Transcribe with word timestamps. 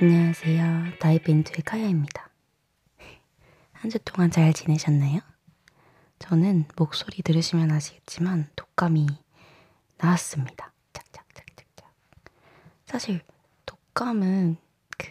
안녕하세요. 0.00 0.98
다이빙투의 0.98 1.62
카야입니다. 1.64 2.28
한 3.72 3.90
주 3.90 3.98
동안 4.00 4.30
잘 4.30 4.52
지내셨나요? 4.52 5.20
저는 6.18 6.64
목소리 6.76 7.22
들으시면 7.22 7.70
아시겠지만 7.70 8.48
독감이 8.56 9.06
나왔습니다. 9.98 10.72
착착착착착. 10.92 11.92
사실 12.86 13.20
독감은 13.66 14.56
그 14.98 15.08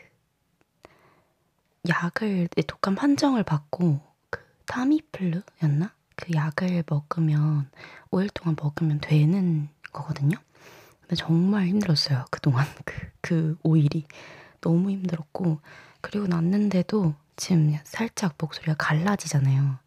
약을 1.88 2.50
독감 2.68 2.96
판정을 2.96 3.44
받고 3.44 4.02
그 4.30 4.40
타미플루였나? 4.66 5.94
그 6.16 6.34
약을 6.34 6.84
먹으면 6.90 7.70
5일 8.12 8.30
동안 8.34 8.56
먹으면 8.60 9.00
되는 9.02 9.70
거거든요. 9.92 10.38
근데 11.02 11.16
정말 11.16 11.68
힘들었어요. 11.68 12.26
그동안 12.32 12.66
그, 12.86 13.12
그 13.22 13.58
5일이. 13.64 14.06
너무 14.64 14.92
힘들었고, 14.92 15.60
그리고 16.02 16.28
났는데도 16.28 17.14
지금 17.36 17.78
살짝 17.84 18.36
목소리가 18.38 18.76
갈라지잖아요. 18.78 19.78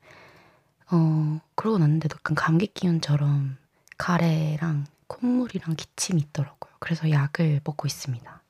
어, 0.91 1.41
그러고 1.55 1.79
났는데도 1.79 2.17
약간 2.17 2.35
감기 2.35 2.67
기운처럼 2.67 3.57
가래랑 3.97 4.87
콧물이랑 5.07 5.77
기침이 5.77 6.21
있더라고요. 6.21 6.75
그래서 6.79 7.11
약을 7.11 7.61
먹고 7.65 7.87
있습니다. 7.87 8.43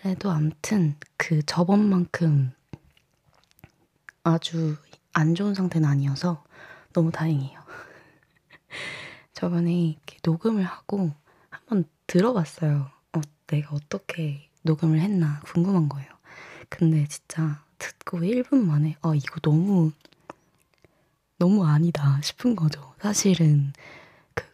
그래도 0.00 0.30
암튼 0.30 0.96
그 1.16 1.42
저번만큼 1.44 2.52
아주 4.22 4.76
안 5.12 5.34
좋은 5.34 5.54
상태는 5.54 5.88
아니어서 5.88 6.44
너무 6.92 7.10
다행이에요. 7.10 7.58
저번에 9.32 9.96
녹음을 10.22 10.64
하고 10.64 11.12
한번 11.50 11.84
들어봤어요. 12.06 12.90
어, 13.14 13.20
내가 13.46 13.74
어떻게 13.74 14.50
녹음을 14.64 15.00
했나 15.00 15.40
궁금한 15.46 15.88
거예요. 15.88 16.08
근데 16.70 17.06
진짜 17.08 17.62
듣고 17.78 18.24
1분 18.24 18.66
만에 18.66 18.96
아 19.02 19.12
이거 19.14 19.40
너무 19.40 19.92
너무 21.38 21.66
아니다 21.66 22.20
싶은 22.22 22.56
거죠. 22.56 22.94
사실은 23.00 23.72
그 24.34 24.44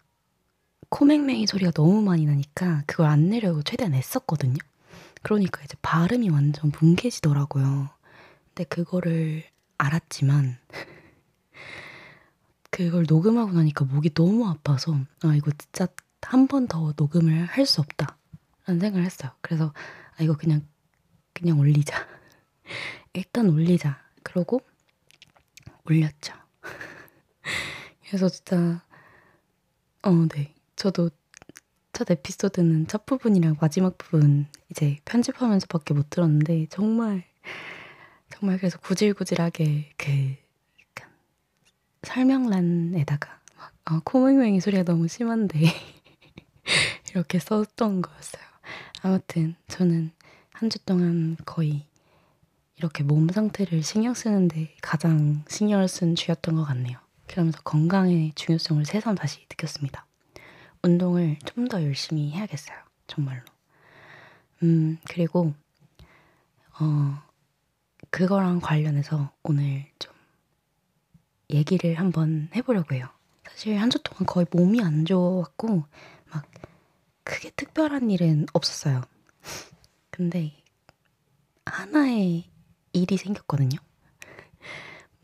코맹맹이 0.90 1.46
소리가 1.46 1.70
너무 1.72 2.02
많이 2.02 2.26
나니까 2.26 2.82
그걸 2.86 3.06
안 3.06 3.30
내려고 3.30 3.62
최대한 3.62 3.94
애썼거든요. 3.94 4.58
그러니까 5.22 5.62
이제 5.64 5.76
발음이 5.82 6.30
완전 6.30 6.72
뭉개지더라고요. 6.80 7.88
근데 8.48 8.64
그거를 8.64 9.44
알았지만 9.78 10.58
그걸 12.70 13.04
녹음하고 13.08 13.52
나니까 13.52 13.84
목이 13.84 14.14
너무 14.14 14.48
아파서 14.48 14.98
아 15.22 15.34
이거 15.34 15.50
진짜 15.58 15.86
한 16.22 16.46
번 16.46 16.68
더 16.68 16.92
녹음을 16.96 17.46
할 17.46 17.66
수 17.66 17.80
없다 17.80 18.16
라는 18.66 18.80
생각을 18.80 19.04
했어요. 19.04 19.32
그래서 19.40 19.72
아 20.20 20.22
이거 20.22 20.36
그냥 20.36 20.66
그냥 21.32 21.58
올리자. 21.58 21.96
일단 23.14 23.48
올리자. 23.48 23.98
그러고 24.22 24.60
올렸죠. 25.88 26.34
그래서 28.06 28.28
진짜 28.28 28.84
어, 30.02 30.10
네. 30.28 30.54
저도 30.76 31.08
첫 31.94 32.10
에피소드는 32.10 32.86
첫 32.86 33.06
부분이랑 33.06 33.56
마지막 33.60 33.96
부분 33.96 34.46
이제 34.70 34.98
편집하면서밖에 35.06 35.94
못 35.94 36.10
들었는데 36.10 36.66
정말 36.68 37.24
정말 38.28 38.58
그래서 38.58 38.78
구질구질하게 38.78 39.94
그 39.96 40.36
약간 40.82 41.10
설명란에다가 42.02 43.40
막 43.56 43.72
어, 43.90 44.00
코맹맹이 44.04 44.60
소리가 44.60 44.82
너무 44.82 45.08
심한데 45.08 45.60
이렇게 47.10 47.38
썼던 47.38 48.02
거였어요. 48.02 48.49
아무튼 49.02 49.54
저는 49.68 50.10
한 50.52 50.68
주 50.68 50.78
동안 50.84 51.36
거의 51.46 51.86
이렇게 52.76 53.02
몸 53.02 53.28
상태를 53.28 53.82
신경 53.82 54.12
쓰는데 54.14 54.74
가장 54.82 55.42
신경을 55.48 55.88
쓴 55.88 56.14
주였던 56.14 56.54
것 56.56 56.64
같네요. 56.64 56.98
그러면서 57.26 57.60
건강의 57.62 58.32
중요성을 58.34 58.84
새삼 58.84 59.14
다시 59.14 59.40
느꼈습니다. 59.50 60.06
운동을 60.82 61.38
좀 61.44 61.68
더 61.68 61.82
열심히 61.82 62.30
해야겠어요. 62.32 62.76
정말로. 63.06 63.42
음, 64.62 64.98
그리고, 65.08 65.54
어, 66.80 67.22
그거랑 68.10 68.60
관련해서 68.60 69.30
오늘 69.42 69.86
좀 69.98 70.12
얘기를 71.50 71.94
한번 71.98 72.48
해보려고 72.54 72.94
해요. 72.94 73.08
사실 73.48 73.78
한 73.78 73.90
주 73.90 74.02
동안 74.02 74.26
거의 74.26 74.46
몸이 74.50 74.82
안 74.82 75.04
좋았고, 75.04 75.84
막 76.32 76.46
크게 77.24 77.50
특별한 77.50 78.10
일은 78.10 78.46
없었어요. 78.52 79.02
근데 80.10 80.52
하나의 81.64 82.50
일이 82.92 83.16
생겼거든요. 83.16 83.78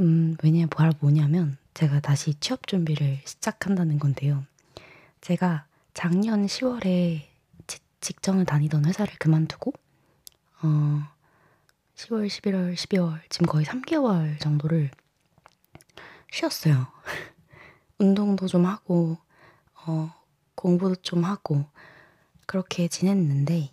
음, 0.00 0.36
왜냐면 0.42 0.68
바로 0.68 0.92
뭐냐면 1.00 1.56
제가 1.74 2.00
다시 2.00 2.34
취업 2.40 2.66
준비를 2.66 3.20
시작한다는 3.24 3.98
건데요. 3.98 4.44
제가 5.20 5.66
작년 5.94 6.46
10월에 6.46 7.22
지, 7.66 7.78
직장을 8.00 8.44
다니던 8.44 8.84
회사를 8.84 9.14
그만두고 9.18 9.72
어, 10.62 11.02
10월, 11.96 12.26
11월, 12.26 12.74
12월 12.74 13.20
지금 13.28 13.46
거의 13.46 13.64
3개월 13.64 14.38
정도를 14.40 14.90
쉬었어요. 16.30 16.86
운동도 17.98 18.46
좀 18.46 18.66
하고 18.66 19.16
어, 19.86 20.12
공부도 20.56 20.96
좀 20.96 21.24
하고 21.24 21.64
그렇게 22.46 22.88
지냈는데 22.88 23.70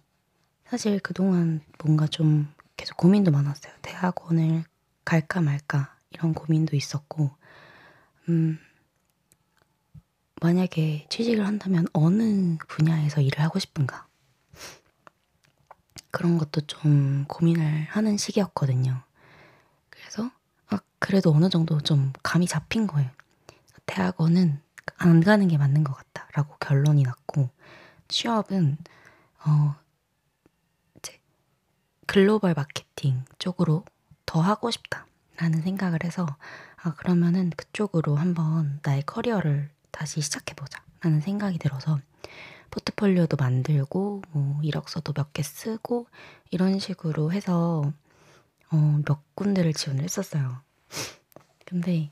사실 0.67 0.99
그동안 0.99 1.61
뭔가 1.83 2.07
좀 2.07 2.53
계속 2.77 2.97
고민도 2.97 3.31
많았어요. 3.31 3.73
대학원을 3.81 4.63
갈까 5.05 5.41
말까 5.41 5.95
이런 6.11 6.33
고민도 6.33 6.75
있었고 6.75 7.31
음, 8.29 8.59
만약에 10.41 11.07
취직을 11.09 11.45
한다면 11.45 11.87
어느 11.93 12.57
분야에서 12.67 13.21
일을 13.21 13.41
하고 13.41 13.59
싶은가? 13.59 14.07
그런 16.11 16.37
것도 16.37 16.61
좀 16.61 17.25
고민을 17.27 17.87
하는 17.89 18.17
시기였거든요. 18.17 19.01
그래서 19.89 20.29
아, 20.67 20.79
그래도 20.99 21.33
어느 21.33 21.49
정도 21.49 21.79
좀 21.81 22.13
감이 22.21 22.47
잡힌 22.47 22.87
거예요. 22.87 23.09
대학원은 23.85 24.61
안 24.97 25.21
가는 25.21 25.47
게 25.47 25.57
맞는 25.57 25.83
것 25.83 25.93
같다 25.93 26.12
라고 26.33 26.55
결론이 26.59 27.03
났고 27.03 27.49
취업은 28.07 28.77
어 29.45 29.75
이제 30.97 31.19
글로벌 32.07 32.53
마케팅 32.53 33.23
쪽으로 33.39 33.85
더 34.25 34.41
하고 34.41 34.71
싶다 34.71 35.05
라는 35.37 35.61
생각을 35.61 35.99
해서 36.03 36.25
아 36.81 36.93
그러면은 36.95 37.49
그쪽으로 37.51 38.15
한번 38.15 38.79
나의 38.83 39.03
커리어를 39.03 39.69
다시 39.91 40.21
시작해보자 40.21 40.81
라는 41.01 41.21
생각이 41.21 41.57
들어서 41.59 41.99
포트폴리오도 42.71 43.37
만들고 43.37 44.23
뭐 44.31 44.59
이력서도 44.63 45.13
몇 45.13 45.33
개 45.33 45.43
쓰고 45.43 46.07
이런 46.49 46.79
식으로 46.79 47.31
해서 47.31 47.91
어, 48.71 49.01
몇 49.05 49.35
군데를 49.35 49.73
지원을 49.73 50.03
했었어요. 50.03 50.61
근데 51.65 52.11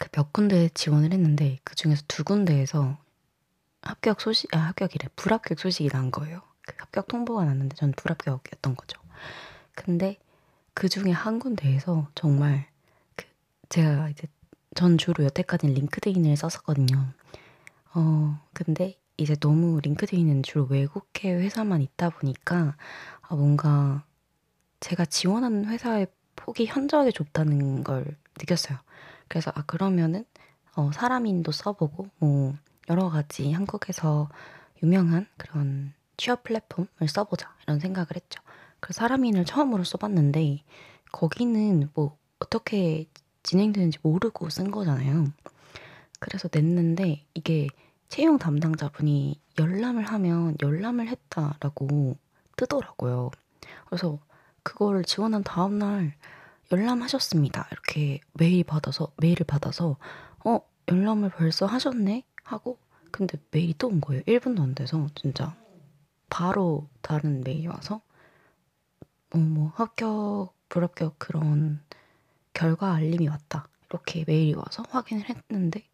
그 0.00 0.08
몇 0.12 0.32
군데 0.32 0.70
지원을 0.70 1.12
했는데 1.12 1.58
그 1.62 1.74
중에서 1.74 2.02
두 2.08 2.24
군데에서 2.24 2.98
합격 3.82 4.20
소식, 4.20 4.54
아, 4.54 4.58
합격이래. 4.58 5.08
불합격 5.14 5.60
소식이 5.60 5.90
난 5.90 6.10
거예요. 6.10 6.40
그 6.62 6.74
합격 6.78 7.06
통보가 7.06 7.44
났는데 7.44 7.76
전 7.76 7.92
불합격이었던 7.92 8.76
거죠. 8.76 9.00
근데 9.74 10.18
그 10.74 10.88
중에 10.88 11.10
한 11.10 11.38
군데에서 11.38 12.08
정말 12.14 12.66
그 13.14 13.26
제가 13.68 14.08
이제 14.08 14.26
전 14.74 14.96
주로 14.96 15.24
여태까지는 15.24 15.74
링크드인을 15.74 16.36
썼었거든요. 16.36 17.12
어, 17.94 18.40
근데 18.54 18.98
이제 19.18 19.34
너무 19.36 19.80
링크드인은 19.82 20.42
주로 20.44 20.64
외국계 20.64 21.30
회사만 21.34 21.82
있다 21.82 22.10
보니까 22.10 22.76
아, 23.20 23.34
뭔가 23.34 24.04
제가 24.80 25.04
지원하는 25.04 25.66
회사의 25.66 26.06
폭이 26.36 26.66
현저하게 26.66 27.10
좁다는 27.10 27.84
걸 27.84 28.16
느꼈어요. 28.38 28.78
그래서 29.30 29.52
아 29.54 29.62
그러면은 29.62 30.24
어, 30.74 30.90
사람인도 30.92 31.52
써보고 31.52 32.08
뭐 32.18 32.54
여러 32.90 33.08
가지 33.08 33.52
한국에서 33.52 34.28
유명한 34.82 35.26
그런 35.36 35.94
취업 36.16 36.42
플랫폼을 36.42 37.08
써보자 37.08 37.54
이런 37.62 37.78
생각을 37.78 38.08
했죠. 38.16 38.42
그래서 38.80 38.98
사람인을 38.98 39.44
처음으로 39.44 39.84
써봤는데 39.84 40.64
거기는 41.12 41.88
뭐 41.94 42.18
어떻게 42.40 43.06
진행되는지 43.44 43.98
모르고 44.02 44.50
쓴 44.50 44.72
거잖아요. 44.72 45.26
그래서 46.18 46.48
냈는데 46.52 47.24
이게 47.34 47.68
채용 48.08 48.36
담당자분이 48.36 49.40
열람을 49.60 50.02
하면 50.02 50.56
열람을 50.60 51.06
했다라고 51.06 52.16
뜨더라고요. 52.56 53.30
그래서 53.86 54.18
그거를 54.64 55.04
지원한 55.04 55.44
다음날 55.44 56.14
열람하셨습니다. 56.72 57.68
이렇게 57.72 58.20
메일 58.34 58.64
받아서 58.64 59.12
메일을 59.18 59.44
받아서 59.46 59.96
어 60.44 60.60
열람을 60.88 61.30
벌써 61.30 61.66
하셨네 61.66 62.24
하고 62.44 62.78
근데 63.12 63.38
메일이 63.50 63.74
또 63.78 63.88
온 63.88 64.00
거예요. 64.00 64.22
1분도 64.24 64.60
안 64.62 64.74
돼서 64.74 65.06
진짜 65.14 65.56
바로 66.30 66.88
다른 67.02 67.42
메일이 67.42 67.66
와서 67.66 68.02
뭐, 69.32 69.42
뭐 69.42 69.72
합격, 69.76 70.54
불합격 70.68 71.18
그런 71.18 71.82
결과 72.54 72.94
알림이 72.94 73.28
왔다. 73.28 73.68
이렇게 73.90 74.24
메일이 74.26 74.54
와서 74.54 74.84
확인을 74.90 75.26
했는데 75.28 75.84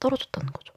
떨어졌다는 0.00 0.52
거죠. 0.52 0.74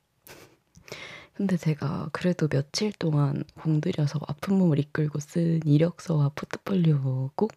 근데 1.39 1.55
제가 1.55 2.09
그래도 2.11 2.49
며칠 2.49 2.91
동안 2.91 3.45
공들여서 3.61 4.19
아픈 4.27 4.57
몸을 4.57 4.77
이끌고 4.77 5.21
쓴 5.21 5.61
이력서와 5.65 6.31
포트폴리오고 6.35 7.47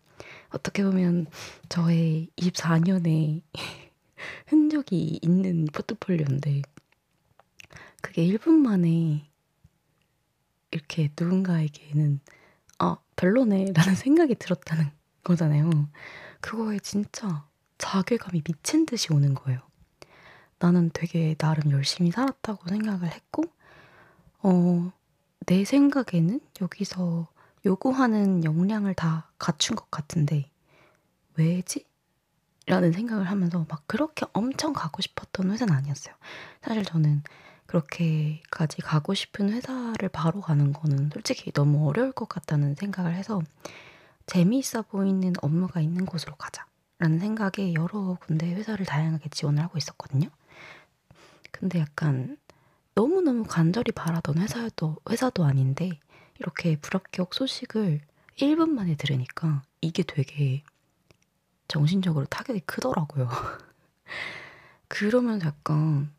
어떻게 0.50 0.84
보면 0.84 1.26
저의 1.68 2.28
24년의 2.36 3.42
흔적이 4.46 5.18
있는 5.20 5.64
포트폴리오인데 5.72 6.62
그게 8.00 8.24
1분 8.24 8.50
만에 8.50 9.28
이렇게 10.70 11.10
누군가에게는 11.20 12.20
아 12.78 12.98
별로네 13.16 13.72
라는 13.74 13.96
생각이 13.96 14.36
들었다는 14.36 14.92
거잖아요. 15.24 15.88
그거에 16.40 16.78
진짜 16.78 17.48
자괴감이 17.78 18.42
미친 18.42 18.86
듯이 18.86 19.12
오는 19.12 19.34
거예요. 19.34 19.60
나는 20.60 20.90
되게 20.94 21.34
나름 21.34 21.72
열심히 21.72 22.12
살았다고 22.12 22.68
생각을 22.68 23.10
했고, 23.10 23.42
어, 24.42 24.92
내 25.46 25.64
생각에는 25.64 26.40
여기서 26.60 27.28
요구하는 27.64 28.44
역량을 28.44 28.94
다 28.94 29.30
갖춘 29.38 29.76
것 29.76 29.90
같은데, 29.90 30.50
왜지? 31.36 31.86
라는 32.66 32.92
생각을 32.92 33.28
하면서 33.28 33.64
막 33.68 33.82
그렇게 33.86 34.26
엄청 34.32 34.72
가고 34.72 35.02
싶었던 35.02 35.50
회사는 35.50 35.74
아니었어요. 35.74 36.14
사실 36.60 36.84
저는 36.84 37.22
그렇게까지 37.66 38.82
가고 38.82 39.14
싶은 39.14 39.50
회사를 39.50 40.08
바로 40.10 40.40
가는 40.40 40.72
거는 40.72 41.10
솔직히 41.12 41.50
너무 41.52 41.88
어려울 41.88 42.12
것 42.12 42.28
같다는 42.28 42.74
생각을 42.74 43.14
해서 43.14 43.42
재미있어 44.26 44.82
보이는 44.82 45.32
업무가 45.40 45.80
있는 45.80 46.06
곳으로 46.06 46.36
가자. 46.36 46.66
라는 46.98 47.18
생각에 47.18 47.74
여러 47.74 48.16
군데 48.20 48.52
회사를 48.54 48.86
다양하게 48.86 49.28
지원을 49.30 49.62
하고 49.62 49.76
있었거든요. 49.76 50.28
근데 51.50 51.80
약간 51.80 52.36
너무너무 52.94 53.44
간절히 53.44 53.92
바라던 53.92 54.38
회사도, 54.38 54.96
회사도 55.08 55.44
아닌데 55.44 55.98
이렇게 56.38 56.76
불합격 56.76 57.34
소식을 57.34 58.00
1분 58.36 58.70
만에 58.70 58.96
들으니까 58.96 59.62
이게 59.80 60.02
되게 60.02 60.62
정신적으로 61.68 62.26
타격이 62.26 62.60
크더라고요. 62.60 63.28
그러면서 64.88 65.46
약간 65.46 66.12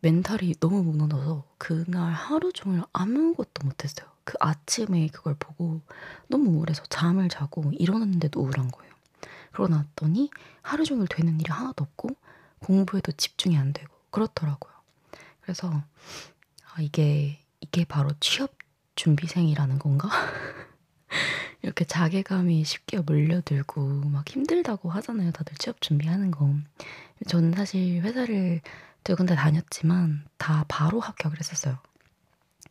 멘탈이 0.00 0.54
너무 0.60 0.82
무너져서 0.82 1.44
그날 1.58 2.12
하루 2.12 2.52
종일 2.52 2.82
아무것도 2.92 3.64
못했어요. 3.64 4.08
그 4.24 4.34
아침에 4.40 5.08
그걸 5.08 5.34
보고 5.38 5.82
너무 6.28 6.50
우울해서 6.50 6.84
잠을 6.88 7.28
자고 7.28 7.70
일어났는데도 7.72 8.40
우울한 8.40 8.70
거예요. 8.70 8.92
그러고 9.52 9.74
났더니 9.74 10.30
하루 10.62 10.84
종일 10.84 11.06
되는 11.08 11.38
일이 11.38 11.50
하나도 11.50 11.84
없고 11.84 12.10
공부에도 12.60 13.12
집중이 13.12 13.56
안 13.56 13.72
되고 13.72 13.94
그렇더라고요. 14.10 14.73
그래서 15.44 15.70
아, 15.70 16.80
이게 16.80 17.38
이게 17.60 17.84
바로 17.84 18.10
취업 18.18 18.56
준비생이라는 18.96 19.78
건가? 19.78 20.08
이렇게 21.62 21.84
자괴감이 21.84 22.64
쉽게 22.64 23.00
몰려들고 23.00 23.80
막 24.06 24.28
힘들다고 24.28 24.90
하잖아요. 24.90 25.32
다들 25.32 25.54
취업 25.58 25.80
준비하는 25.80 26.30
거. 26.30 26.54
저는 27.28 27.52
사실 27.52 28.00
회사를 28.02 28.62
두 29.02 29.16
군데 29.16 29.34
다녔지만 29.34 30.24
다 30.38 30.64
바로 30.66 31.00
합격을 31.00 31.38
했었어요. 31.38 31.78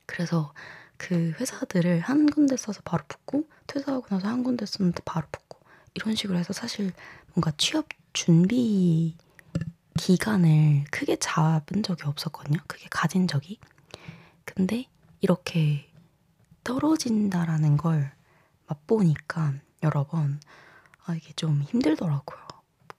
그래서 0.07 0.53
그 0.97 1.33
회사들을 1.39 1.99
한 1.99 2.25
군데 2.25 2.57
써서 2.57 2.81
바로 2.83 3.03
붙고 3.07 3.47
퇴사하고 3.67 4.07
나서 4.09 4.27
한 4.27 4.43
군데 4.43 4.65
썼는데 4.65 5.03
바로 5.05 5.27
붙고 5.31 5.59
이런 5.93 6.15
식으로 6.15 6.39
해서 6.39 6.53
사실 6.53 6.91
뭔가 7.33 7.51
취업 7.57 7.87
준비 8.13 9.15
기간을 10.03 10.83
크게 10.91 11.15
잡은 11.15 11.81
적이 11.81 12.07
없었거든요. 12.07 12.59
크게 12.67 12.87
가진 12.89 13.25
적이. 13.25 13.57
근데 14.43 14.89
이렇게 15.21 15.89
떨어진다라는 16.65 17.77
걸 17.77 18.11
맛보니까 18.67 19.53
여러 19.81 20.03
번 20.03 20.41
아, 21.05 21.15
이게 21.15 21.31
좀 21.37 21.61
힘들더라고요. 21.61 22.37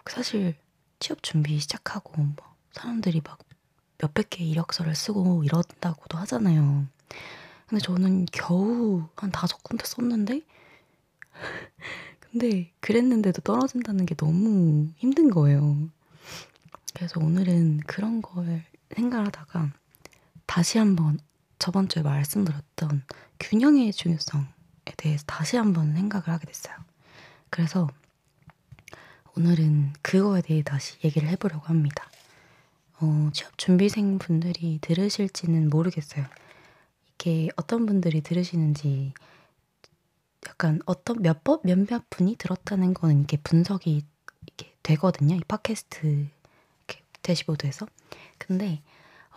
사실 0.07 0.57
취업 0.99 1.23
준비 1.23 1.59
시작하고 1.59 2.23
뭐 2.23 2.37
사람들이 2.73 3.21
막 3.23 3.39
몇백 3.99 4.31
개의 4.31 4.49
이력서를 4.49 4.95
쓰고 4.95 5.45
이런다고도 5.45 6.17
하잖아요. 6.17 6.87
근데 7.67 7.85
저는 7.85 8.25
겨우 8.33 9.07
한 9.17 9.31
다섯 9.31 9.63
군데 9.63 9.85
썼는데 9.85 10.41
근데 12.31 12.73
그랬는데도 12.81 13.43
떨어진다는 13.43 14.07
게 14.07 14.15
너무 14.15 14.89
힘든 14.97 15.29
거예요. 15.29 15.91
그래서 16.95 17.21
오늘은 17.21 17.81
그런 17.87 18.23
걸 18.23 18.63
생각하다가 18.95 19.71
다시 20.47 20.79
한번 20.79 21.19
저번 21.59 21.89
주에 21.89 22.03
말씀드렸던 22.03 23.03
균형의 23.41 23.93
중요성에 23.93 24.47
대해서 24.97 25.25
다시 25.27 25.57
한번 25.57 25.93
생각을 25.93 26.29
하게 26.29 26.47
됐어요. 26.47 26.75
그래서 27.51 27.89
오늘은 29.37 29.95
그거에 30.03 30.41
대해 30.43 30.63
다시 30.63 30.97
얘기를 31.05 31.29
해보려고 31.29 31.67
합니다. 31.67 32.09
어, 33.01 33.31
취업 33.33 33.59
준비생 33.59 34.19
분들이 34.19 34.79
들으실지는 34.81 35.71
모르겠어요. 35.71 36.25
이게 37.15 37.49
어떤 37.57 37.87
분들이 37.87 38.21
들으시는지 38.21 39.13
약간 40.47 40.81
어떤 40.87 41.21
몇 41.23 41.43
번, 41.43 41.59
몇몇 41.65 42.09
분이 42.11 42.37
들었다는 42.37 42.95
거는 42.95 43.23
이게 43.23 43.37
분석이 43.39 44.05
이렇게 44.47 44.75
되거든요. 44.83 45.35
이 45.35 45.41
팟캐스트 45.49 46.29
대시보드에서. 47.25 47.87
근데 48.39 48.83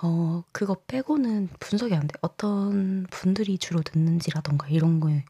어, 0.02 0.44
그거 0.52 0.76
빼고는 0.86 1.50
분석이 1.60 1.96
안 1.96 2.08
돼. 2.08 2.14
어떤 2.22 3.08
분들이 3.10 3.58
주로 3.58 3.82
듣는지라던가 3.82 4.68
이런 4.68 5.00
거에 5.00 5.26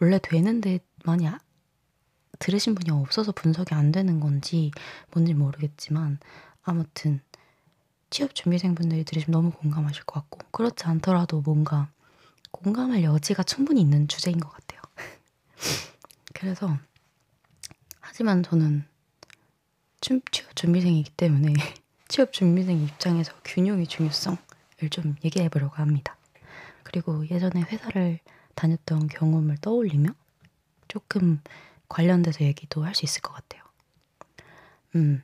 원래 0.00 0.18
되는데 0.20 0.78
많이 1.04 1.26
아, 1.26 1.40
들으신 2.38 2.74
분이 2.74 2.90
없어서 2.90 3.32
분석이 3.32 3.74
안 3.74 3.90
되는 3.90 4.20
건지 4.20 4.70
뭔지 5.12 5.34
모르겠지만 5.34 6.18
아무튼 6.62 7.20
취업 8.10 8.34
준비생분들이 8.34 9.04
들으시면 9.04 9.32
너무 9.32 9.50
공감하실 9.50 10.04
것 10.04 10.20
같고 10.20 10.38
그렇지 10.50 10.84
않더라도 10.84 11.40
뭔가 11.40 11.90
공감할 12.50 13.02
여지가 13.02 13.42
충분히 13.42 13.80
있는 13.80 14.06
주제인 14.06 14.38
것 14.38 14.50
같아요. 14.50 14.80
그래서 16.34 16.78
하지만 18.00 18.42
저는 18.42 18.84
취업 20.00 20.22
준비생이기 20.54 21.10
때문에 21.12 21.54
취업 22.12 22.30
준비생 22.30 22.82
입장에서 22.82 23.32
균형의 23.42 23.86
중요성을 23.86 24.36
좀 24.90 25.16
얘기해 25.24 25.48
보려고 25.48 25.76
합니다. 25.76 26.14
그리고 26.82 27.26
예전에 27.30 27.62
회사를 27.62 28.18
다녔던 28.54 29.08
경험을 29.08 29.56
떠올리며 29.56 30.10
조금 30.88 31.40
관련돼서 31.88 32.44
얘기도 32.44 32.84
할 32.84 32.94
수 32.94 33.06
있을 33.06 33.22
것 33.22 33.32
같아요. 33.32 33.62
음, 34.94 35.22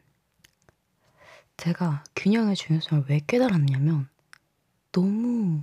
제가 1.59 2.05
균형의 2.17 2.57
중요성을 2.57 3.05
왜 3.11 3.21
깨달았냐면 3.27 4.09
너무 4.91 5.63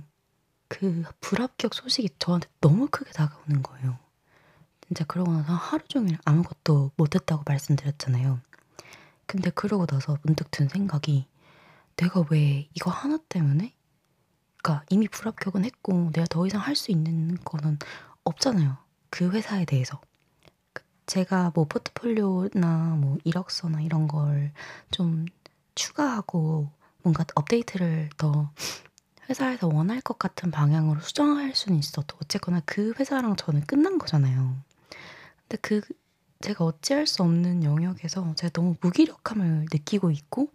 그 0.68 1.02
불합격 1.20 1.74
소식이 1.74 2.10
저한테 2.20 2.48
너무 2.60 2.86
크게 2.88 3.10
다가오는 3.10 3.64
거예요. 3.64 3.98
진짜 4.86 5.04
그러고 5.04 5.32
나서 5.32 5.54
하루 5.54 5.82
종일 5.88 6.18
아무것도 6.24 6.92
못했다고 6.96 7.42
말씀드렸잖아요. 7.44 8.40
근데 9.26 9.50
그러고 9.50 9.86
나서 9.86 10.18
문득 10.22 10.50
든 10.50 10.68
생각이 10.68 11.26
내가 11.96 12.24
왜 12.30 12.68
이거 12.74 12.90
하나 12.90 13.18
때문에? 13.28 13.74
그러니까 14.62 14.84
이미 14.90 15.08
불합격은 15.08 15.64
했고 15.64 16.10
내가 16.12 16.26
더 16.28 16.46
이상 16.46 16.60
할 16.60 16.76
수 16.76 16.90
있는 16.92 17.36
거는 17.44 17.78
없잖아요. 18.24 18.76
그 19.10 19.30
회사에 19.30 19.64
대해서. 19.64 20.00
그 20.72 20.82
제가 21.06 21.52
뭐 21.54 21.66
포트폴리오나 21.66 22.96
뭐 23.00 23.18
이력서나 23.24 23.80
이런 23.82 24.08
걸 24.08 24.52
좀 24.90 25.26
추가하고 25.74 26.70
뭔가 27.02 27.24
업데이트를 27.34 28.10
더 28.18 28.50
회사에서 29.28 29.68
원할 29.68 30.00
것 30.00 30.18
같은 30.18 30.50
방향으로 30.50 31.00
수정할 31.00 31.54
수는 31.54 31.78
있어도 31.78 32.16
어쨌거나 32.22 32.60
그 32.66 32.94
회사랑 32.98 33.36
저는 33.36 33.62
끝난 33.66 33.98
거잖아요. 33.98 34.56
근데 35.48 35.58
그 35.62 35.80
제가 36.40 36.64
어찌할 36.64 37.06
수 37.06 37.22
없는 37.22 37.64
영역에서 37.64 38.34
제가 38.34 38.50
너무 38.52 38.76
무기력함을 38.80 39.66
느끼고 39.72 40.10
있고 40.10 40.52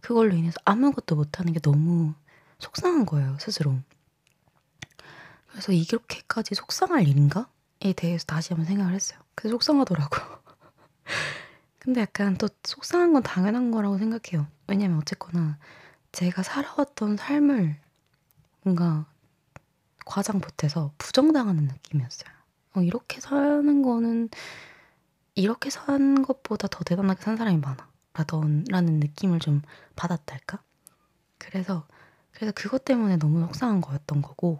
그걸로 0.00 0.34
인해서 0.34 0.58
아무것도 0.64 1.16
못하는 1.16 1.52
게 1.52 1.60
너무 1.60 2.14
속상한 2.58 3.06
거예요 3.06 3.36
스스로. 3.40 3.78
그래서 5.48 5.72
이렇게까지 5.72 6.54
속상할 6.54 7.06
일인가?에 7.08 7.92
대해서 7.92 8.24
다시 8.26 8.52
한번 8.52 8.66
생각을 8.66 8.94
했어요. 8.94 9.18
그래서 9.34 9.54
속상하더라고. 9.54 10.16
근데 11.78 12.00
약간 12.00 12.36
또 12.36 12.48
속상한 12.64 13.12
건 13.12 13.22
당연한 13.22 13.70
거라고 13.70 13.98
생각해요. 13.98 14.46
왜냐면 14.66 14.98
어쨌거나 14.98 15.58
제가 16.12 16.42
살아왔던 16.42 17.16
삶을 17.16 17.76
뭔가 18.62 19.06
과장 20.04 20.38
못해서 20.38 20.92
부정당하는 20.98 21.64
느낌이었어요. 21.64 22.32
어, 22.74 22.82
이렇게 22.82 23.20
사는 23.20 23.82
거는 23.82 24.28
이렇게 25.34 25.70
산 25.70 26.22
것보다 26.22 26.68
더 26.68 26.84
대단하게 26.84 27.22
산 27.22 27.36
사람이 27.36 27.58
많아. 27.58 27.88
라던, 28.14 28.64
느낌을 28.70 29.40
좀 29.40 29.62
받았달까? 29.96 30.62
그래서, 31.38 31.86
그래서 32.32 32.52
그것 32.54 32.84
때문에 32.84 33.16
너무 33.18 33.40
속상한 33.40 33.80
거였던 33.80 34.22
거고, 34.22 34.58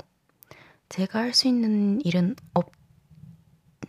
제가 0.88 1.20
할 1.20 1.34
수 1.34 1.48
있는 1.48 2.00
일은 2.04 2.36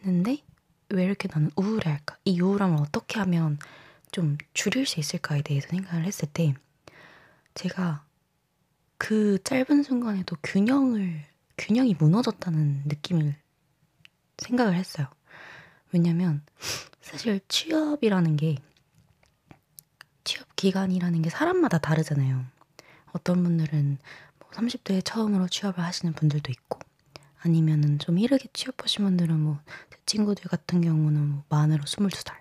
없는데, 0.01 0.44
왜 0.89 1.04
이렇게 1.04 1.27
나는 1.32 1.50
우울해 1.56 1.89
할까? 1.92 2.18
이 2.25 2.39
우울함을 2.39 2.77
어떻게 2.80 3.20
하면 3.20 3.58
좀 4.12 4.38
줄일 4.54 4.86
수 4.86 5.00
있을까에 5.00 5.42
대해서 5.42 5.68
생각을 5.70 6.06
했을 6.06 6.27
때, 6.32 6.54
제가 7.56 8.06
그 8.98 9.39
짧은 9.44 9.84
순간에도 9.84 10.36
균형을, 10.44 11.24
균형이 11.58 11.96
무너졌다는 12.00 12.84
느낌을 12.86 13.36
생각을 14.39 14.75
했어요. 14.75 15.08
왜냐면 15.95 16.43
사실 16.99 17.39
취업이라는 17.47 18.35
게 18.35 18.57
취업 20.25 20.53
기간이라는 20.57 21.21
게 21.21 21.29
사람마다 21.29 21.77
다르잖아요. 21.77 22.43
어떤 23.13 23.41
분들은 23.43 23.97
뭐 24.39 24.49
30대에 24.49 25.01
처음으로 25.05 25.47
취업을 25.47 25.81
하시는 25.81 26.13
분들도 26.13 26.51
있고 26.51 26.79
아니면은 27.39 27.97
좀 27.99 28.19
이르게 28.19 28.49
취업하신 28.51 29.05
분들은 29.05 29.39
뭐 29.39 29.59
제 29.89 29.97
친구들 30.05 30.49
같은 30.49 30.81
경우는 30.81 31.29
뭐 31.29 31.43
만으로 31.49 31.83
22살, 31.83 32.33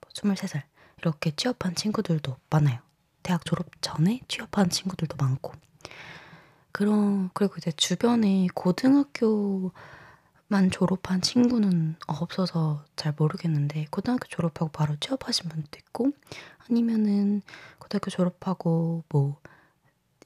뭐 0.00 0.10
23살 0.14 0.62
이렇게 0.98 1.32
취업한 1.32 1.74
친구들도 1.74 2.36
많아요. 2.48 2.78
대학 3.24 3.44
졸업 3.44 3.66
전에 3.82 4.20
취업한 4.28 4.70
친구들도 4.70 5.16
많고 5.16 5.52
그런 6.72 7.30
그리고 7.34 7.56
이제 7.58 7.72
주변에 7.72 8.46
고등학교 8.54 9.72
만 10.50 10.70
졸업한 10.70 11.20
친구는 11.20 11.96
없어서 12.06 12.84
잘 12.96 13.14
모르겠는데 13.16 13.86
고등학교 13.90 14.26
졸업하고 14.26 14.70
바로 14.72 14.96
취업하신 14.98 15.48
분도 15.48 15.68
있고 15.78 16.10
아니면은 16.68 17.42
고등학교 17.78 18.10
졸업하고 18.10 19.04
뭐 19.08 19.38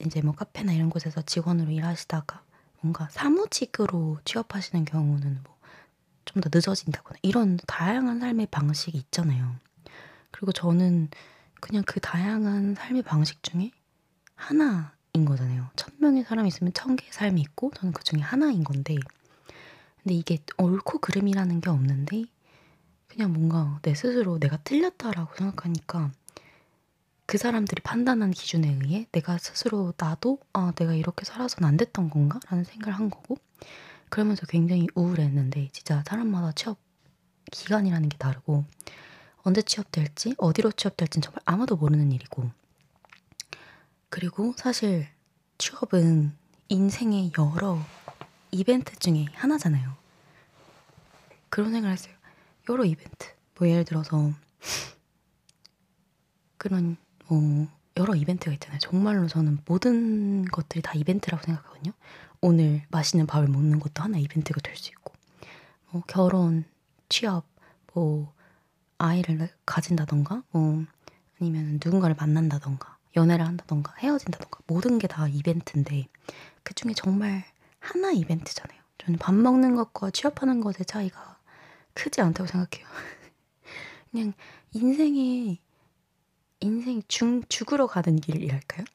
이제 0.01 0.21
뭐 0.21 0.33
카페나 0.33 0.73
이런 0.73 0.89
곳에서 0.89 1.21
직원으로 1.21 1.71
일하시다가 1.71 2.41
뭔가 2.81 3.07
사무직으로 3.11 4.19
취업하시는 4.25 4.83
경우는 4.85 5.41
뭐 5.43 5.55
좀 6.25 6.41
더 6.41 6.49
늦어진다거나 6.51 7.17
이런 7.21 7.57
다양한 7.67 8.19
삶의 8.19 8.47
방식이 8.47 8.97
있잖아요. 8.97 9.55
그리고 10.31 10.51
저는 10.51 11.09
그냥 11.61 11.83
그 11.85 11.99
다양한 11.99 12.75
삶의 12.75 13.03
방식 13.03 13.41
중에 13.43 13.71
하나인 14.35 15.25
거잖아요. 15.25 15.69
천 15.75 15.93
명의 15.99 16.23
사람이 16.23 16.47
있으면 16.49 16.73
천 16.73 16.95
개의 16.95 17.11
삶이 17.13 17.39
있고 17.41 17.71
저는 17.75 17.93
그 17.93 18.03
중에 18.03 18.21
하나인 18.21 18.63
건데 18.63 18.95
근데 20.05 20.13
이게 20.13 20.37
옳고 20.59 20.99
그름이라는 20.99 21.61
게 21.61 21.69
없는데 21.71 22.25
그냥 23.07 23.33
뭔가 23.33 23.79
내 23.81 23.95
스스로 23.95 24.37
내가 24.37 24.57
틀렸다라고 24.57 25.33
생각하니까 25.35 26.11
그 27.25 27.39
사람들이 27.39 27.81
판단한 27.81 28.29
기준에 28.29 28.77
의해 28.83 29.07
내가 29.11 29.39
스스로 29.39 29.93
나도 29.97 30.37
아 30.53 30.73
내가 30.75 30.93
이렇게 30.93 31.25
살아서는 31.25 31.67
안 31.67 31.75
됐던 31.75 32.11
건가? 32.11 32.39
라는 32.51 32.63
생각을 32.63 32.99
한 32.99 33.09
거고 33.09 33.37
그러면서 34.09 34.45
굉장히 34.45 34.85
우울했는데 34.93 35.69
진짜 35.71 36.03
사람마다 36.05 36.51
취업 36.51 36.77
기간이라는 37.51 38.07
게 38.07 38.17
다르고 38.19 38.63
언제 39.37 39.63
취업될지 39.63 40.35
어디로 40.37 40.73
취업될지는 40.73 41.23
정말 41.23 41.41
아무도 41.45 41.77
모르는 41.77 42.11
일이고 42.11 42.51
그리고 44.09 44.53
사실 44.55 45.07
취업은 45.57 46.37
인생의 46.69 47.31
여러 47.39 47.79
이벤트 48.55 48.95
중에 48.97 49.25
하나잖아요. 49.33 49.95
그런 51.49 51.71
생각을 51.71 51.93
했어요. 51.93 52.13
여러 52.69 52.85
이벤트. 52.85 53.33
뭐 53.57 53.67
예를 53.67 53.83
들어서 53.85 54.31
그런 56.57 56.97
뭐 57.27 57.67
여러 57.97 58.15
이벤트가 58.15 58.53
있잖아요. 58.53 58.79
정말로 58.79 59.27
저는 59.27 59.59
모든 59.65 60.45
것들이 60.45 60.81
다 60.81 60.93
이벤트라고 60.95 61.43
생각하거든요. 61.43 61.93
오늘 62.41 62.83
맛있는 62.89 63.27
밥을 63.27 63.47
먹는 63.47 63.79
것도 63.79 64.03
하나 64.03 64.17
이벤트가 64.17 64.59
될 64.61 64.75
수 64.77 64.89
있고, 64.91 65.13
뭐 65.91 66.03
결혼, 66.07 66.65
취업, 67.09 67.45
뭐 67.93 68.33
아이를 68.97 69.49
가진다던가, 69.65 70.43
뭐 70.51 70.83
아니면 71.39 71.79
누군가를 71.83 72.15
만난다던가, 72.19 72.97
연애를 73.15 73.45
한다던가, 73.45 73.93
헤어진다던가 73.99 74.59
모든 74.67 74.99
게 74.99 75.07
다 75.07 75.27
이벤트인데 75.27 76.07
그 76.63 76.73
중에 76.73 76.93
정말 76.95 77.45
하나 77.85 78.11
이벤트잖아요. 78.11 78.79
저는 78.97 79.19
밥 79.19 79.35
먹는 79.35 79.75
것과 79.75 80.09
취업하는 80.09 80.59
것의 80.61 80.85
차이가 80.87 81.37
크지 81.93 82.21
않다고 82.21 82.47
생각해요. 82.47 82.87
그냥 84.11 84.33
인생에 84.73 85.59
인생 86.61 87.01
죽, 87.07 87.47
죽으러 87.47 87.85
가는 87.85 88.15
길이랄까요? 88.15 88.85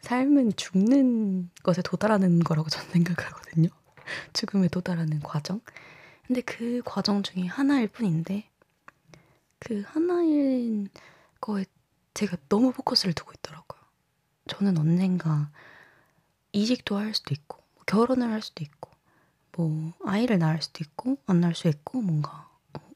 삶은 0.00 0.56
죽는 0.56 1.50
것에 1.62 1.82
도달하는 1.82 2.40
거라고 2.40 2.68
저는 2.68 2.90
생각하거든요. 2.92 3.68
죽음에 4.32 4.68
도달하는 4.68 5.20
과정. 5.20 5.60
근데 6.26 6.40
그 6.40 6.82
과정 6.84 7.22
중에 7.22 7.46
하나일 7.46 7.88
뿐인데 7.88 8.48
그 9.58 9.82
하나인 9.86 10.88
거에 11.40 11.64
제가 12.14 12.36
너무 12.48 12.72
포커스를 12.72 13.14
두고 13.14 13.32
있더라고요. 13.36 13.80
저는 14.48 14.78
언젠가 14.78 15.50
이직도 16.52 16.96
할 16.96 17.14
수도 17.14 17.34
있고 17.34 17.59
결혼을 17.90 18.30
할 18.30 18.40
수도 18.40 18.62
있고, 18.62 18.88
뭐, 19.56 19.92
아이를 20.04 20.38
낳을 20.38 20.62
수도 20.62 20.84
있고, 20.84 21.18
안 21.26 21.40
낳을 21.40 21.56
수 21.56 21.66
있고, 21.66 22.00
뭔가, 22.00 22.48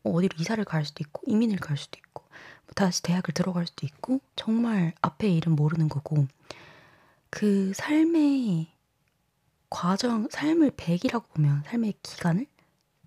어디로 0.05 0.37
이사를 0.39 0.65
갈 0.65 0.85
수도 0.85 1.03
있고, 1.05 1.23
이민을 1.27 1.57
갈 1.57 1.77
수도 1.77 1.99
있고, 1.99 2.23
뭐 2.23 2.73
다시 2.77 3.03
대학을 3.03 3.35
들어갈 3.35 3.67
수도 3.67 3.87
있고, 3.87 4.21
정말 4.37 4.95
앞에 5.03 5.29
일은 5.29 5.57
모르는 5.57 5.89
거고, 5.89 6.29
그 7.29 7.73
삶의 7.75 8.69
과정, 9.69 10.29
삶을 10.31 10.71
100이라고 10.71 11.25
보면, 11.35 11.65
삶의 11.67 11.95
기간을, 12.05 12.47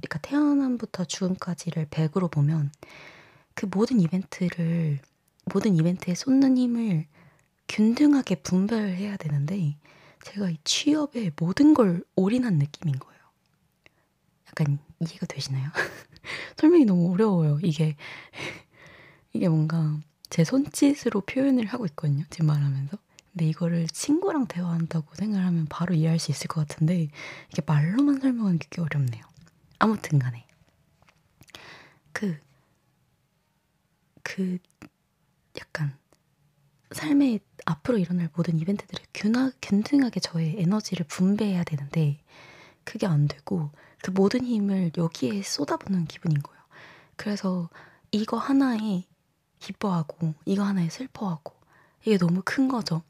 그러니까 0.01 0.19
태어남부터 0.19 1.05
죽음까지를 1.05 1.85
100으로 1.85 2.29
보면, 2.29 2.69
그 3.53 3.65
모든 3.65 4.01
이벤트를, 4.01 4.99
모든 5.45 5.73
이벤트에 5.73 6.15
쏟는 6.15 6.57
힘을 6.57 7.07
균등하게 7.69 8.35
분배해야 8.41 9.15
되는데, 9.15 9.77
제가 10.23 10.49
이 10.49 10.57
취업에 10.63 11.31
모든 11.39 11.73
걸 11.73 12.03
올인한 12.15 12.55
느낌인 12.55 12.99
거예요. 12.99 13.17
약간 14.47 14.79
이해가 14.99 15.25
되시나요? 15.25 15.69
설명이 16.57 16.85
너무 16.85 17.11
어려워요. 17.13 17.59
이게 17.63 17.95
이게 19.33 19.47
뭔가 19.47 19.99
제 20.29 20.43
손짓으로 20.43 21.21
표현을 21.21 21.65
하고 21.67 21.85
있거든요. 21.87 22.25
지금 22.29 22.47
말하면서. 22.47 22.97
근데 23.31 23.49
이거를 23.49 23.87
친구랑 23.87 24.47
대화한다고 24.47 25.13
생각하면 25.13 25.67
바로 25.69 25.93
이해할 25.93 26.17
수 26.17 26.31
있을 26.31 26.47
것 26.47 26.67
같은데 26.67 27.09
이게 27.51 27.61
말로만 27.65 28.19
설명하기 28.19 28.67
꽤 28.71 28.81
어렵네요. 28.81 29.23
아무튼 29.79 30.17
간에 30.17 30.47
그, 32.11 32.39
그 34.23 34.57
약간 35.59 35.95
삶의 36.91 37.39
앞으로 37.65 37.97
일어날 37.97 38.29
모든 38.35 38.57
이벤트들을 38.59 39.05
균하, 39.13 39.51
균등하게 39.61 40.19
저의 40.19 40.55
에너지를 40.59 41.05
분배해야 41.07 41.63
되는데 41.63 42.19
그게 42.83 43.05
안 43.07 43.27
되고 43.27 43.71
그 44.01 44.11
모든 44.11 44.45
힘을 44.45 44.91
여기에 44.97 45.41
쏟아붓는 45.43 46.05
기분인 46.05 46.41
거예요. 46.41 46.61
그래서 47.15 47.69
이거 48.11 48.37
하나에 48.37 49.05
기뻐하고 49.59 50.33
이거 50.45 50.63
하나에 50.63 50.89
슬퍼하고 50.89 51.53
이게 52.03 52.17
너무 52.17 52.41
큰 52.45 52.67
거죠. 52.67 53.01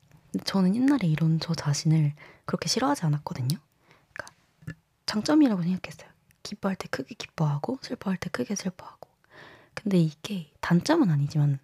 저는 0.46 0.76
옛날에 0.76 1.08
이런 1.08 1.40
저 1.40 1.54
자신을 1.54 2.14
그렇게 2.46 2.68
싫어하지 2.68 3.06
않았거든요. 3.06 3.58
그러니까 4.14 4.82
장점이라고 5.06 5.62
생각했어요. 5.62 6.10
기뻐할 6.42 6.76
때 6.78 6.88
크게 6.90 7.16
기뻐하고 7.16 7.78
슬퍼할 7.82 8.18
때 8.18 8.30
크게 8.30 8.56
슬퍼하고. 8.56 9.08
근데 9.76 10.00
이게 10.00 10.52
단점은 10.62 11.12
아니지만 11.12 11.60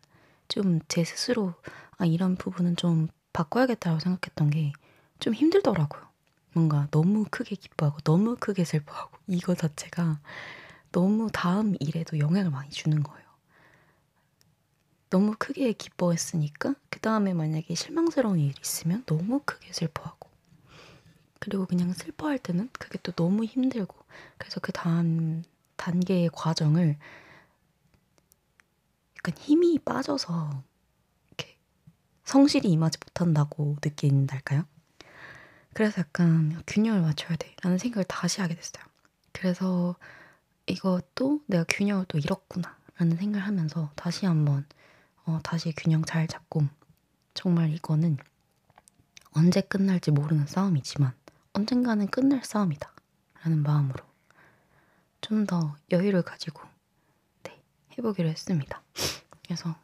좀 0.48 0.80
제 0.88 1.04
스스로 1.04 1.54
아, 2.04 2.06
이런 2.06 2.36
부분은 2.36 2.76
좀 2.76 3.08
바꿔야겠다고 3.34 4.00
생각했던 4.00 4.50
게 4.52 4.74
좀 5.24 5.34
힘들더라고요. 5.34 6.04
뭔가 6.54 6.90
너무 6.92 7.26
크게 7.32 7.56
기뻐하고 7.56 8.00
너무 8.02 8.36
크게 8.38 8.66
슬퍼하고 8.66 9.18
이거 9.28 9.56
자체가 9.56 10.20
너무 10.92 11.30
다음 11.32 11.76
일에도 11.80 12.20
영향을 12.20 12.52
많이 12.52 12.70
주는 12.70 13.02
거예요. 13.02 13.24
너무 15.10 15.34
크게 15.40 15.72
기뻐했으니까 15.72 16.76
그 16.90 17.00
다음에 17.00 17.34
만약에 17.34 17.74
실망스러운 17.74 18.38
일이 18.40 18.54
있으면 18.62 19.06
너무 19.06 19.40
크게 19.46 19.72
슬퍼하고 19.72 20.30
그리고 21.40 21.66
그냥 21.66 21.94
슬퍼할 21.94 22.38
때는 22.38 22.70
그게 22.74 23.00
또 23.02 23.14
너무 23.14 23.46
힘들고 23.46 23.96
그래서 24.38 24.60
그 24.60 24.74
다음 24.74 25.44
단계의 25.78 26.32
과정을 26.34 26.98
약간 29.18 29.38
힘이 29.38 29.80
빠져서 29.80 30.64
성실히 32.24 32.70
임하지 32.72 33.00
못한다고 33.06 33.78
느낀달까요? 33.84 34.66
그래서 35.74 36.02
약간 36.02 36.62
균형을 36.68 37.02
맞춰야 37.02 37.36
돼 37.36 37.56
라는 37.64 37.78
생각을 37.78 38.06
다시 38.06 38.42
하게 38.42 38.56
됐어요. 38.56 38.84
그래서 39.32 39.96
이것도 40.68 41.42
내가 41.48 41.66
균형을 41.68 42.06
또 42.08 42.18
잃었구나 42.20 42.78
라는 42.98 43.18
생각을 43.18 43.46
하면서 43.48 43.92
다시 43.96 44.26
한번 44.26 44.66
어, 45.26 45.40
다시 45.44 45.74
균형 45.76 46.04
잘 46.04 46.28
잡고 46.28 46.64
정말 47.34 47.72
이거는 47.74 48.18
언제 49.32 49.62
끝날지 49.62 50.12
모르는 50.12 50.46
싸움이지만 50.48 51.14
언젠가는 51.54 52.08
끝날 52.08 52.44
싸움이다 52.44 52.92
라는 53.44 53.64
마음으로 53.64 54.04
좀 55.22 55.46
더 55.46 55.76
여유를 55.92 56.22
가지고 56.24 56.62
네, 57.44 57.62
해보기로 57.98 58.30
했습니다. 58.30 58.82
그래서 59.44 59.76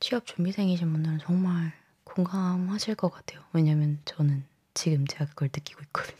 취업 0.00 0.26
준비생이신 0.26 0.92
분들은 0.92 1.18
정말 1.18 1.72
공감하실 2.04 2.94
것 2.94 3.10
같아요. 3.10 3.42
왜냐면 3.52 4.00
저는 4.04 4.44
지금 4.74 5.06
제가 5.06 5.26
그걸 5.26 5.48
느끼고 5.48 5.80
있거든요. 5.86 6.16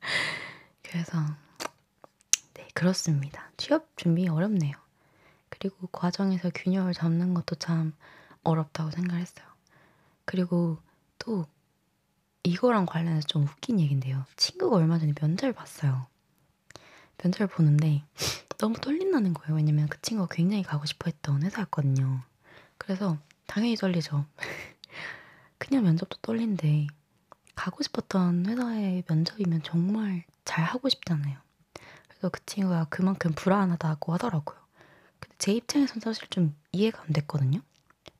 그래서 0.82 1.18
네 2.54 2.68
그렇습니다. 2.74 3.50
취업 3.56 3.96
준비 3.96 4.28
어렵네요. 4.28 4.76
그리고 5.48 5.86
과정에서 5.88 6.50
균형을 6.54 6.92
잡는 6.92 7.34
것도 7.34 7.54
참 7.56 7.92
어렵다고 8.42 8.90
생각했어요. 8.90 9.46
그리고 10.24 10.78
또 11.18 11.46
이거랑 12.42 12.86
관련해서 12.86 13.26
좀 13.26 13.44
웃긴 13.44 13.80
얘긴데요. 13.80 14.24
친구가 14.36 14.76
얼마 14.76 14.98
전에 14.98 15.12
면접을 15.20 15.52
봤어요. 15.52 16.06
면접을 17.22 17.48
보는데 17.48 18.04
너무 18.58 18.74
떨린다는 18.76 19.34
거예요. 19.34 19.56
왜냐면 19.56 19.88
그 19.88 20.00
친구가 20.02 20.34
굉장히 20.34 20.62
가고 20.62 20.84
싶어 20.84 21.04
했던 21.06 21.42
회사였거든요. 21.42 22.22
그래서 22.78 23.18
당연히 23.46 23.76
떨리죠. 23.76 24.26
그냥 25.58 25.84
면접도 25.84 26.18
떨린데 26.22 26.86
가고 27.54 27.82
싶었던 27.82 28.46
회사의 28.46 29.04
면접이면 29.08 29.62
정말 29.64 30.24
잘 30.44 30.64
하고 30.64 30.88
싶잖아요. 30.88 31.38
그래서 32.08 32.30
그 32.30 32.44
친구가 32.46 32.86
그만큼 32.90 33.32
불안하다고 33.34 34.14
하더라고요. 34.14 34.58
근데 35.20 35.36
제 35.38 35.52
입장에선 35.54 36.00
사실 36.00 36.28
좀 36.30 36.56
이해가 36.72 37.02
안 37.02 37.08
됐거든요. 37.12 37.60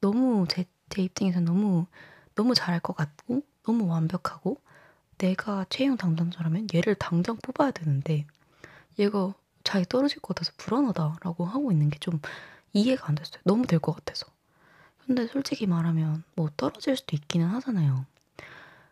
너무 0.00 0.46
제, 0.48 0.66
제 0.90 1.02
입장에선 1.02 1.44
너무 1.44 1.86
너무 2.34 2.54
잘할 2.54 2.80
것 2.80 2.96
같고 2.96 3.42
너무 3.64 3.86
완벽하고 3.88 4.60
내가 5.18 5.66
채용 5.70 5.96
담당자라면 5.96 6.68
얘를 6.75 6.94
당장 6.96 7.36
뽑아야 7.38 7.72
되는데 7.72 8.26
얘가 8.98 9.34
자기 9.64 9.86
떨어질 9.86 10.20
것 10.20 10.34
같아서 10.34 10.52
불안하다라고 10.58 11.46
하고 11.46 11.72
있는 11.72 11.90
게 11.90 11.98
좀 12.00 12.20
이해가 12.75 13.08
안 13.08 13.14
됐어요. 13.16 13.40
너무 13.44 13.66
될 13.66 13.80
것 13.80 13.94
같아서. 13.94 14.26
근데 15.06 15.26
솔직히 15.28 15.66
말하면 15.66 16.25
뭐 16.34 16.50
떨어질 16.56 16.96
수도 16.96 17.16
있기는 17.16 17.46
하잖아요. 17.46 18.04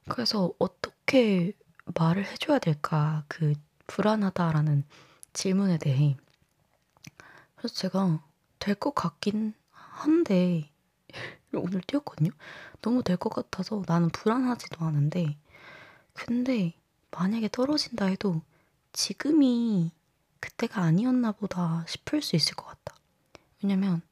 그래서 0.08 0.52
어떻게 0.58 1.52
말을 1.98 2.26
해줘야 2.26 2.58
될까 2.58 3.24
그 3.28 3.54
불안하다라는 3.86 4.84
질문에 5.32 5.78
대해 5.78 6.16
그래서 7.56 7.74
제가 7.74 8.22
될 8.58 8.74
것 8.76 8.94
같긴 8.94 9.54
한데 9.70 10.70
오늘 11.54 11.80
뛰었거든요. 11.82 12.30
너무 12.82 13.02
될 13.02 13.16
것 13.16 13.30
같아서 13.30 13.82
나는 13.86 14.08
불안하지도 14.10 14.84
않은데 14.84 15.36
근데 16.12 16.74
만약에 17.10 17.48
떨어진다 17.50 18.06
해도 18.06 18.42
지금이 18.92 19.92
그때가 20.40 20.82
아니었나 20.82 21.32
보다 21.32 21.84
싶을 21.88 22.22
수 22.22 22.36
있을 22.36 22.54
것 22.56 22.66
같다. 22.66 22.96
왜냐면 23.62 24.02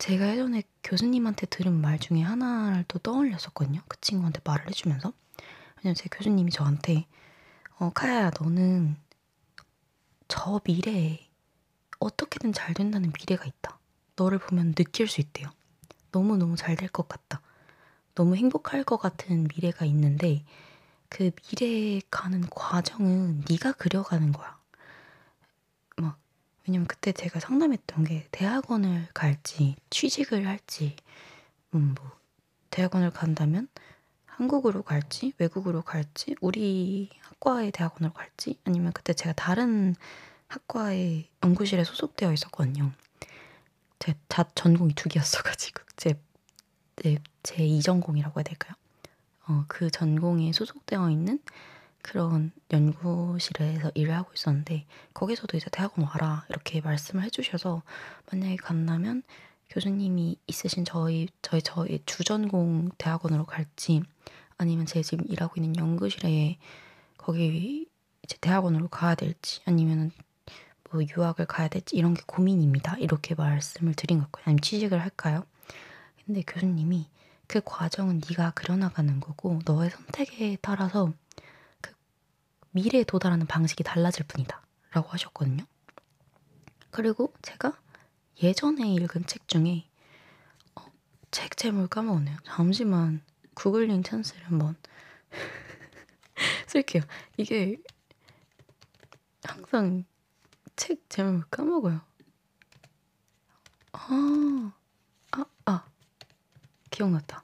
제가 0.00 0.30
예전에 0.30 0.62
교수님한테 0.82 1.46
들은 1.46 1.72
말 1.80 1.98
중에 2.00 2.22
하나를 2.22 2.84
또 2.88 2.98
떠올렸었거든요. 2.98 3.82
그 3.88 4.00
친구한테 4.00 4.40
말을 4.44 4.66
해주면서. 4.68 5.12
왜냐면 5.78 5.94
제 5.94 6.08
교수님이 6.10 6.50
저한테 6.52 7.06
어, 7.78 7.90
카야야 7.94 8.32
너는 8.40 8.96
저 10.28 10.60
미래에 10.64 11.28
어떻게든 11.98 12.52
잘 12.54 12.74
된다는 12.74 13.12
미래가 13.18 13.44
있다. 13.46 13.78
너를 14.16 14.38
보면 14.38 14.74
느낄 14.74 15.08
수 15.08 15.20
있대요. 15.20 15.50
너무너무 16.12 16.56
잘 16.56 16.76
될 16.76 16.88
것 16.90 17.08
같다. 17.08 17.42
너무 18.14 18.36
행복할 18.36 18.84
것 18.84 18.98
같은 18.98 19.48
미래가 19.54 19.86
있는데 19.86 20.44
그 21.10 21.32
미래에 21.52 22.02
가는 22.10 22.42
과정은 22.50 23.44
네가 23.50 23.72
그려가는 23.74 24.32
거야. 24.32 24.59
막 26.70 26.72
왜냐면 26.72 26.86
그때 26.86 27.12
제가 27.12 27.40
상담했던 27.40 28.04
게 28.04 28.28
대학원을 28.30 29.08
갈지 29.12 29.76
취직을 29.90 30.46
할지 30.46 30.96
음 31.74 31.94
뭐 31.98 32.10
대학원을 32.70 33.10
간다면 33.10 33.68
한국으로 34.24 34.82
갈지 34.84 35.32
외국으로 35.38 35.82
갈지 35.82 36.36
우리 36.40 37.10
학과의 37.22 37.72
대학원으로 37.72 38.12
갈지 38.12 38.56
아니면 38.64 38.92
그때 38.92 39.12
제가 39.12 39.32
다른 39.32 39.96
학과의 40.46 41.28
연구실에 41.42 41.82
소속되어 41.82 42.32
있었거든요. 42.32 42.92
제자 43.98 44.44
전공이 44.54 44.94
두 44.94 45.08
개였어가지고 45.08 45.82
제 45.96 46.14
제, 47.02 47.18
제 47.42 47.64
이전공이라고 47.64 48.38
해야 48.38 48.44
될까요? 48.44 48.74
어, 49.48 49.64
그 49.66 49.90
전공에 49.90 50.52
소속되어 50.52 51.10
있는 51.10 51.40
그런 52.02 52.52
연구실에서 52.72 53.92
일을 53.94 54.14
하고 54.16 54.30
있었는데 54.34 54.86
거기서도 55.14 55.56
이제 55.56 55.66
대학원 55.70 56.06
와라 56.06 56.44
이렇게 56.48 56.80
말씀을 56.80 57.24
해주셔서 57.24 57.82
만약에 58.30 58.56
간다면 58.56 59.22
교수님이 59.70 60.36
있으신 60.46 60.84
저희 60.84 61.28
저희 61.42 61.62
저희 61.62 62.02
주전공 62.06 62.90
대학원으로 62.98 63.44
갈지 63.46 64.02
아니면 64.58 64.86
제 64.86 65.02
지금 65.02 65.24
일하고 65.28 65.54
있는 65.56 65.76
연구실에 65.76 66.58
거기 67.16 67.86
이제 68.22 68.36
대학원으로 68.40 68.88
가야 68.88 69.14
될지 69.14 69.60
아니면 69.64 70.10
뭐 70.90 71.02
유학을 71.02 71.46
가야 71.46 71.68
될지 71.68 71.96
이런 71.96 72.14
게 72.14 72.22
고민입니다. 72.26 72.96
이렇게 72.98 73.34
말씀을 73.34 73.94
드린 73.94 74.18
거예요. 74.18 74.44
아니면 74.44 74.60
취직을 74.60 75.00
할까요? 75.00 75.44
근데 76.26 76.42
교수님이 76.42 77.08
그 77.46 77.60
과정은 77.64 78.20
네가 78.28 78.52
그려나가는 78.52 79.18
거고 79.20 79.60
너의 79.64 79.90
선택에 79.90 80.58
따라서 80.60 81.06
그 81.06 81.29
미래에 82.72 83.04
도달하는 83.04 83.46
방식이 83.46 83.82
달라질 83.82 84.24
뿐이다. 84.26 84.62
라고 84.92 85.08
하셨거든요. 85.10 85.64
그리고 86.90 87.32
제가 87.42 87.78
예전에 88.42 88.92
읽은 88.94 89.26
책 89.26 89.46
중에 89.48 89.88
어, 90.74 90.84
책 91.30 91.56
제목을 91.56 91.88
까먹었네요. 91.88 92.36
잠시만 92.44 93.22
구글링 93.54 94.02
찬스를 94.02 94.46
한번 94.46 94.76
쓸게요. 96.66 97.02
이게 97.36 97.76
항상 99.44 100.04
책 100.76 101.08
제목을 101.08 101.42
까먹어요. 101.50 102.00
아, 103.92 104.72
아, 105.32 105.44
아, 105.66 105.84
기억났다. 106.90 107.42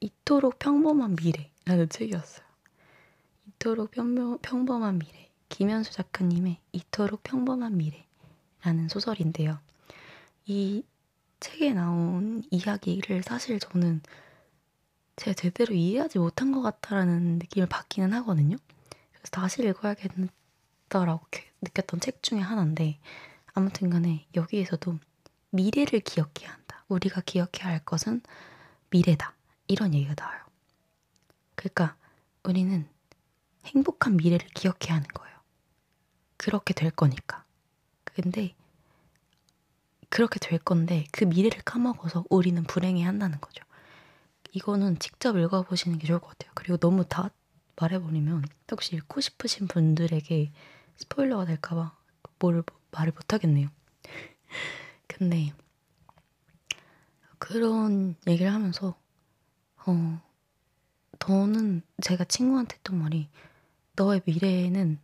이토록 0.00 0.58
평범한 0.58 1.16
미래라는 1.16 1.88
책이었어요. 1.88 2.47
이토록 3.58 3.90
평범, 3.90 4.38
평범한 4.40 5.00
미래. 5.00 5.28
김현수 5.48 5.92
작가님의 5.92 6.60
이토록 6.70 7.24
평범한 7.24 7.76
미래라는 7.76 8.88
소설인데요. 8.88 9.58
이 10.46 10.84
책에 11.40 11.72
나온 11.72 12.44
이야기를 12.52 13.24
사실 13.24 13.58
저는 13.58 14.00
제가 15.16 15.34
제대로 15.34 15.74
이해하지 15.74 16.20
못한 16.20 16.52
것 16.52 16.62
같다라는 16.62 17.40
느낌을 17.40 17.66
받기는 17.68 18.12
하거든요. 18.18 18.56
그래서 19.10 19.26
다시 19.32 19.64
읽어야겠다라고 19.64 21.26
느꼈던 21.60 21.98
책 21.98 22.22
중에 22.22 22.38
하나인데 22.38 23.00
아무튼 23.54 23.90
간에 23.90 24.28
여기에서도 24.36 24.96
미래를 25.50 25.98
기억해야 26.00 26.52
한다. 26.52 26.84
우리가 26.86 27.22
기억해야 27.22 27.72
할 27.72 27.84
것은 27.84 28.20
미래다. 28.90 29.34
이런 29.66 29.94
얘기가 29.94 30.14
나와요. 30.16 30.44
그러니까 31.56 31.96
우리는 32.44 32.88
행복한 33.68 34.16
미래를 34.16 34.46
기억해야 34.48 34.96
하는 34.96 35.06
거예요. 35.08 35.36
그렇게 36.36 36.74
될 36.74 36.90
거니까. 36.90 37.44
근데 38.04 38.54
그렇게 40.08 40.38
될 40.38 40.58
건데 40.58 41.06
그 41.12 41.24
미래를 41.24 41.62
까먹어서 41.62 42.24
우리는 42.30 42.62
불행해 42.64 43.04
한다는 43.04 43.40
거죠. 43.40 43.64
이거는 44.52 44.98
직접 44.98 45.36
읽어보시는 45.36 45.98
게 45.98 46.06
좋을 46.06 46.18
것 46.20 46.28
같아요. 46.28 46.52
그리고 46.54 46.78
너무 46.78 47.04
다 47.04 47.30
말해버리면 47.76 48.44
혹시 48.70 48.96
읽고 48.96 49.20
싶으신 49.20 49.68
분들에게 49.68 50.52
스포일러가 50.96 51.44
될까봐 51.44 51.96
뭘 52.38 52.62
말을 52.90 53.12
못하겠네요. 53.12 53.68
근데 55.06 55.52
그런 57.38 58.16
얘기를 58.26 58.52
하면서 58.52 58.98
어 59.86 60.20
너는 61.26 61.82
제가 62.02 62.24
친구한테 62.24 62.76
했던 62.76 62.98
말이 62.98 63.28
너의 63.98 64.22
미래에는 64.26 65.00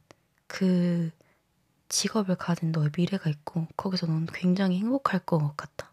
그 0.46 1.10
직업을 1.88 2.36
가진 2.36 2.70
너의 2.70 2.90
미래가 2.96 3.28
있고 3.28 3.66
거기서 3.76 4.06
넌 4.06 4.24
굉장히 4.32 4.78
행복할 4.78 5.18
것 5.18 5.56
같다. 5.56 5.90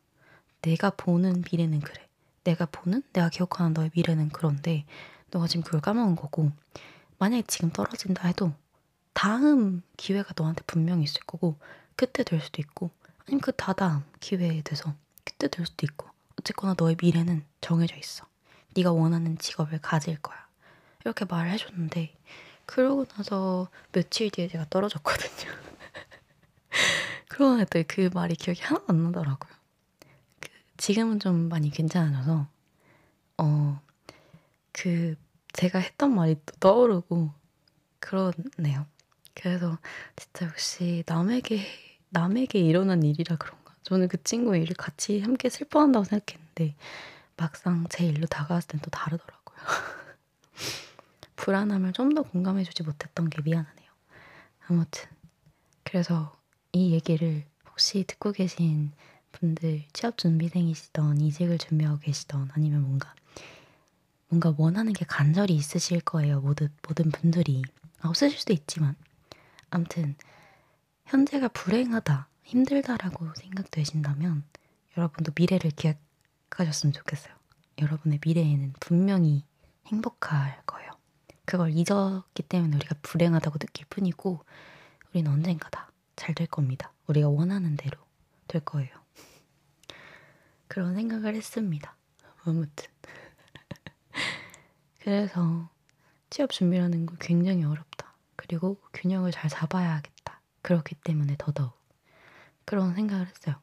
내가 0.62 0.92
보는 0.92 1.44
미래는 1.52 1.80
그래. 1.80 2.08
내가 2.44 2.68
보는 2.68 3.02
내가 3.12 3.30
기억하는 3.30 3.74
너의 3.74 3.90
미래는 3.96 4.30
그런데 4.30 4.86
너가 5.32 5.48
지금 5.48 5.64
그걸 5.64 5.82
까먹은 5.82 6.16
거고 6.16 6.52
만약에 7.18 7.44
지금 7.48 7.72
떨어진다 7.72 8.28
해도 8.28 8.54
다음 9.14 9.82
기회가 9.98 10.34
너한테 10.38 10.62
분명히 10.68 11.04
있을 11.04 11.22
거고 11.22 11.58
그때 11.96 12.24
될 12.24 12.40
수도 12.40 12.62
있고 12.62 12.92
아니면 13.26 13.42
그 13.42 13.52
다다음 13.52 14.04
기회에 14.20 14.62
돼서 14.62 14.94
그때 15.24 15.48
될 15.48 15.66
수도 15.66 15.88
있고 15.88 16.08
어쨌거나 16.40 16.76
너의 16.78 16.98
미래는 17.02 17.46
정해져 17.62 17.96
있어. 17.96 18.28
네가 18.76 18.92
원하는 18.92 19.40
직업을 19.40 19.80
가질 19.82 20.22
거야. 20.22 20.38
이렇게 21.04 21.26
말을 21.26 21.50
해줬는데 21.50 22.16
그러고 22.72 23.06
나서 23.06 23.70
며칠 23.92 24.30
뒤에 24.30 24.48
제가 24.48 24.66
떨어졌거든요. 24.70 25.52
그러고 27.30 27.56
나서 27.58 27.68
그 27.88 28.10
말이 28.14 28.36
기억이 28.36 28.62
하나도 28.62 28.86
안 28.90 29.04
나더라고요. 29.04 29.52
그 30.40 30.50
지금은 30.78 31.20
좀 31.20 31.50
많이 31.50 31.70
괜찮아져서 31.70 32.48
어 33.38 33.82
그 34.72 35.16
제가 35.54 35.80
했던 35.80 36.16
말이 36.16 36.36
또 36.46 36.54
떠오르고 36.60 37.32
그러네요. 38.00 38.86
그래서 39.34 39.78
진짜 40.16 40.46
역시 40.48 41.04
남에게 41.06 41.66
남에게 42.10 42.60
일어난 42.60 43.04
일이라 43.04 43.36
그런가. 43.38 43.76
저는 43.84 44.08
그 44.08 44.22
친구의 44.24 44.64
일을 44.64 44.76
같이 44.76 45.20
함께 45.22 45.50
슬퍼한다고 45.50 46.06
생각했는데 46.06 46.76
막상 47.38 47.86
제 47.90 48.06
일로 48.06 48.28
다가왔을 48.28 48.68
땐 48.70 48.82
또 48.82 48.90
다르더라고요. 48.90 49.58
불안함을 51.42 51.94
좀더 51.94 52.22
공감해주지 52.22 52.84
못했던 52.84 53.28
게 53.28 53.42
미안하네요. 53.42 53.90
아무튼 54.68 55.10
그래서 55.84 56.40
이 56.72 56.92
얘기를 56.92 57.44
혹시 57.68 58.04
듣고 58.04 58.32
계신 58.32 58.92
분들 59.32 59.86
취업 59.92 60.20
준비생이시던 60.20 61.20
이직을 61.20 61.58
준비하고 61.58 61.98
계시던 61.98 62.52
아니면 62.54 62.84
뭔가 62.84 63.16
뭔가 64.28 64.54
원하는 64.56 64.94
게 64.94 65.04
간절히 65.04 65.56
있으실 65.56 66.02
거예요. 66.02 66.42
모든 66.42 66.70
모든 66.88 67.10
분들이 67.10 67.64
아, 68.02 68.10
없으실 68.10 68.38
수도 68.38 68.54
있지만 68.54 68.96
아무튼 69.72 70.16
현재가 71.06 71.48
불행하다, 71.48 72.28
힘들다라고 72.44 73.34
생각되신다면 73.34 74.44
여러분도 74.96 75.32
미래를 75.36 75.72
기억하셨으면 75.72 76.94
좋겠어요. 76.94 77.34
여러분의 77.80 78.20
미래에는 78.24 78.74
분명히 78.80 79.44
행복할 79.88 80.62
거예요. 80.68 80.91
그걸 81.46 81.72
잊었기 81.72 82.44
때문에 82.44 82.76
우리가 82.78 82.96
불행하다고 83.02 83.60
느낄 83.60 83.86
뿐이고 83.90 84.44
우리는 85.10 85.32
언젠가 85.32 85.70
다잘될 85.70 86.48
겁니다. 86.48 86.94
우리가 87.08 87.30
원하는 87.30 87.76
대로 87.76 87.98
될 88.48 88.64
거예요. 88.64 88.90
그런 90.68 90.96
생각을 90.96 91.36
했습니다. 91.36 91.96
아무튼 92.44 92.88
그래서 95.00 95.70
취업 96.30 96.52
준비라는 96.52 97.06
거 97.06 97.16
굉장히 97.20 97.64
어렵다. 97.64 98.16
그리고 98.36 98.82
균형을 98.94 99.32
잘 99.32 99.50
잡아야겠다. 99.50 100.42
그렇기 100.62 100.96
때문에 100.96 101.36
더더욱 101.38 101.74
그런 102.66 102.96
생각을 102.96 103.28
했어요. 103.28 103.56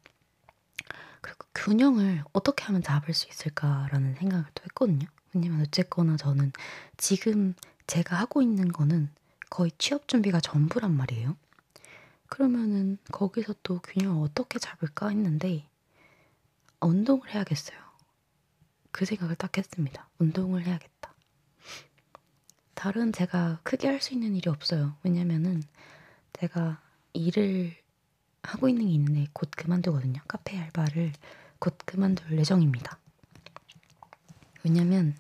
그리고 1.21 1.47
균형을 1.55 2.25
어떻게 2.33 2.65
하면 2.65 2.83
잡을 2.83 3.15
수 3.15 3.29
있을까라는 3.29 4.15
생각을 4.17 4.45
또 4.55 4.65
했거든요. 4.65 5.07
왜냐면 5.35 5.61
어쨌거나 5.63 6.17
저는 6.17 6.53
지금 6.97 7.55
제가 7.87 8.17
하고 8.17 8.43
있는 8.43 8.69
거는 8.73 9.11
거의 9.51 9.71
취업 9.79 10.09
준비가 10.09 10.41
전부란 10.41 10.95
말이에요. 10.97 11.37
그러면은 12.29 12.99
거기서 13.13 13.55
또 13.63 13.81
균형을 13.81 14.23
어떻게 14.25 14.59
잡을까 14.59 15.09
했는데 15.09 15.67
운동을 16.81 17.31
해야겠어요. 17.35 17.79
그 18.93 19.05
생각을 19.05 19.37
딱 19.37 19.57
했습니다. 19.57 20.09
운동을 20.19 20.65
해야겠다. 20.67 21.15
다른 22.75 23.13
제가 23.13 23.61
크게 23.65 23.89
할 23.89 24.01
수 24.01 24.15
있는 24.15 24.37
일이 24.37 24.49
없어요. 24.51 24.97
왜냐면은 25.03 25.63
제가 26.35 26.81
일을 27.13 27.75
하고 28.43 28.69
있는 28.69 28.87
게 28.87 28.93
있는데 28.93 29.27
곧 29.33 29.51
그만두거든요. 29.57 30.21
카페 30.29 30.59
알바를 30.59 31.13
곧 31.59 31.77
그만둘 31.85 32.39
예정입니다. 32.39 32.99
왜냐면 34.65 35.15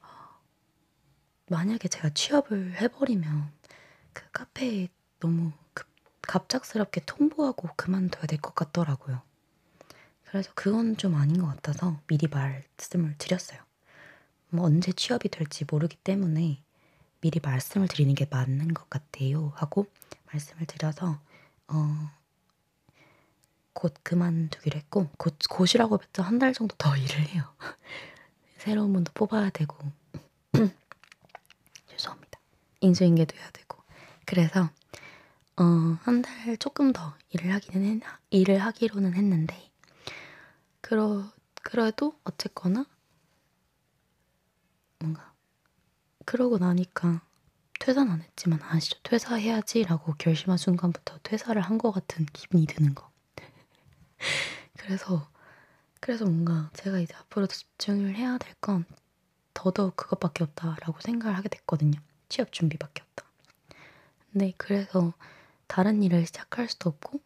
어, 0.00 0.06
만약에 1.48 1.88
제가 1.88 2.10
취업을 2.10 2.80
해버리면 2.80 3.50
그 4.12 4.24
카페에 4.32 4.88
너무 5.20 5.52
급, 5.74 5.86
갑작스럽게 6.22 7.02
통보하고 7.06 7.68
그만둬야 7.76 8.26
될것 8.26 8.54
같더라고요. 8.54 9.22
그래서 10.24 10.50
그건 10.54 10.96
좀 10.96 11.14
아닌 11.14 11.40
것 11.40 11.46
같아서 11.46 12.00
미리 12.06 12.26
말씀을 12.28 13.14
드렸어요. 13.18 13.60
뭐 14.50 14.66
언제 14.66 14.92
취업이 14.92 15.28
될지 15.28 15.64
모르기 15.70 15.96
때문에 15.96 16.62
미리 17.20 17.40
말씀을 17.40 17.88
드리는 17.88 18.14
게 18.14 18.26
맞는 18.30 18.74
것 18.74 18.88
같아요. 18.90 19.52
하고 19.56 19.86
말씀을 20.32 20.66
드려서 20.66 21.20
어, 21.68 22.10
곧 23.72 23.94
그만두기로 24.02 24.78
했고 24.78 25.08
곧 25.18 25.36
곧이라고 25.50 25.98
했죠. 26.02 26.22
한달 26.22 26.52
정도 26.52 26.74
더 26.76 26.94
일을 26.96 27.28
해요. 27.28 27.44
새로운 28.66 28.92
분도 28.92 29.12
뽑아야 29.14 29.50
되고 29.50 29.76
죄송합니다. 31.88 32.40
인수인계도 32.80 33.36
해야 33.36 33.48
되고 33.52 33.80
그래서 34.26 34.68
어, 35.56 35.62
한 36.02 36.20
달 36.20 36.56
조금 36.58 36.92
더 36.92 37.14
일을 37.30 37.52
하기는 37.54 38.02
했, 38.02 38.02
일을 38.30 38.58
하기로는 38.58 39.14
했는데 39.14 39.70
그러 40.80 41.30
그래도 41.62 42.18
어쨌거나 42.24 42.86
뭔가 44.98 45.32
그러고 46.24 46.58
나니까 46.58 47.22
퇴사는 47.78 48.10
안 48.10 48.20
했지만 48.22 48.60
아시죠? 48.64 48.98
퇴사해야지라고 49.04 50.14
결심한 50.18 50.58
순간부터 50.58 51.20
퇴사를 51.22 51.60
한 51.62 51.78
것 51.78 51.92
같은 51.92 52.26
기분이 52.32 52.66
드는 52.66 52.96
거. 52.96 53.12
그래서 54.76 55.30
그래서 56.00 56.24
뭔가 56.24 56.70
제가 56.74 56.98
이제 56.98 57.14
앞으로 57.14 57.46
집중을 57.46 58.14
해야 58.16 58.38
될건 58.38 58.84
더더욱 59.54 59.96
그것밖에 59.96 60.44
없다라고 60.44 61.00
생각을 61.00 61.36
하게 61.36 61.48
됐거든요. 61.48 61.98
취업 62.28 62.52
준비밖에 62.52 63.02
없다. 63.02 63.24
근데 64.32 64.52
그래서 64.56 65.14
다른 65.66 66.02
일을 66.02 66.26
시작할 66.26 66.68
수도 66.68 66.90
없고 66.90 67.20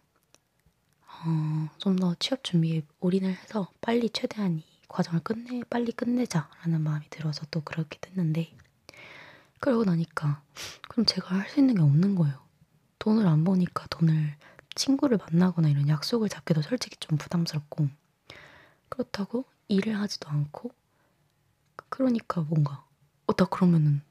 어, 1.07 1.69
좀 1.79 1.97
더 1.97 2.15
취업 2.19 2.43
준비에 2.45 2.83
올인을 3.01 3.31
해서 3.35 3.69
빨리 3.81 4.09
최대한 4.11 4.59
이 4.59 4.65
과정을 4.89 5.21
끝내 5.23 5.63
빨리 5.69 5.93
끝내자라는 5.93 6.81
마음이 6.81 7.07
들어서 7.11 7.45
또 7.51 7.61
그렇게 7.63 7.99
됐는데 8.01 8.55
그러고 9.61 9.85
나니까 9.85 10.43
그럼 10.89 11.05
제가 11.07 11.35
할 11.37 11.49
수 11.51 11.61
있는 11.61 11.75
게 11.75 11.83
없는 11.83 12.15
거예요. 12.15 12.39
돈을 12.99 13.27
안 13.27 13.45
버니까 13.45 13.87
돈을 13.89 14.35
친구를 14.75 15.19
만나거나 15.19 15.69
이런 15.69 15.89
약속을 15.89 16.29
잡기도 16.29 16.63
솔직히 16.63 16.97
좀 16.99 17.19
부담스럽고 17.19 17.89
그렇다고 18.91 19.47
일을 19.69 19.99
하지도 20.01 20.29
않고 20.29 20.71
그러니까 21.89 22.43
뭔가 22.43 22.85
어다 23.27 23.47
그러면은 23.47 24.03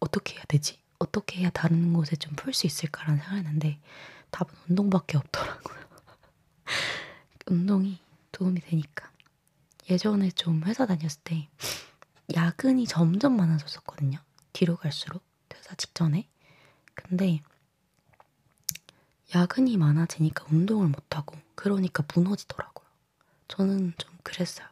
어떻게 0.00 0.34
해야 0.36 0.44
되지? 0.48 0.80
어떻게 0.98 1.40
해야 1.40 1.50
다른 1.50 1.92
곳에 1.92 2.16
좀 2.16 2.34
풀 2.36 2.52
수 2.54 2.66
있을까라는 2.66 3.18
생각을 3.18 3.38
했는데 3.44 3.80
답은 4.30 4.54
운동밖에 4.68 5.16
없더라고요. 5.18 5.78
운동이 7.48 8.00
도움이 8.32 8.60
되니까. 8.60 9.10
예전에 9.90 10.30
좀 10.32 10.62
회사 10.64 10.86
다녔을 10.86 11.20
때 11.24 11.48
야근이 12.34 12.86
점점 12.86 13.36
많아졌었거든요. 13.36 14.18
뒤로 14.52 14.76
갈수록 14.76 15.22
퇴사 15.48 15.74
직전에. 15.76 16.28
근데 16.94 17.40
야근이 19.34 19.76
많아지니까 19.76 20.46
운동을 20.50 20.88
못하고 20.88 21.36
그러니까 21.54 22.04
무너지더라고요. 22.14 22.87
저는 23.48 23.94
좀 23.98 24.10
그랬어요. 24.22 24.66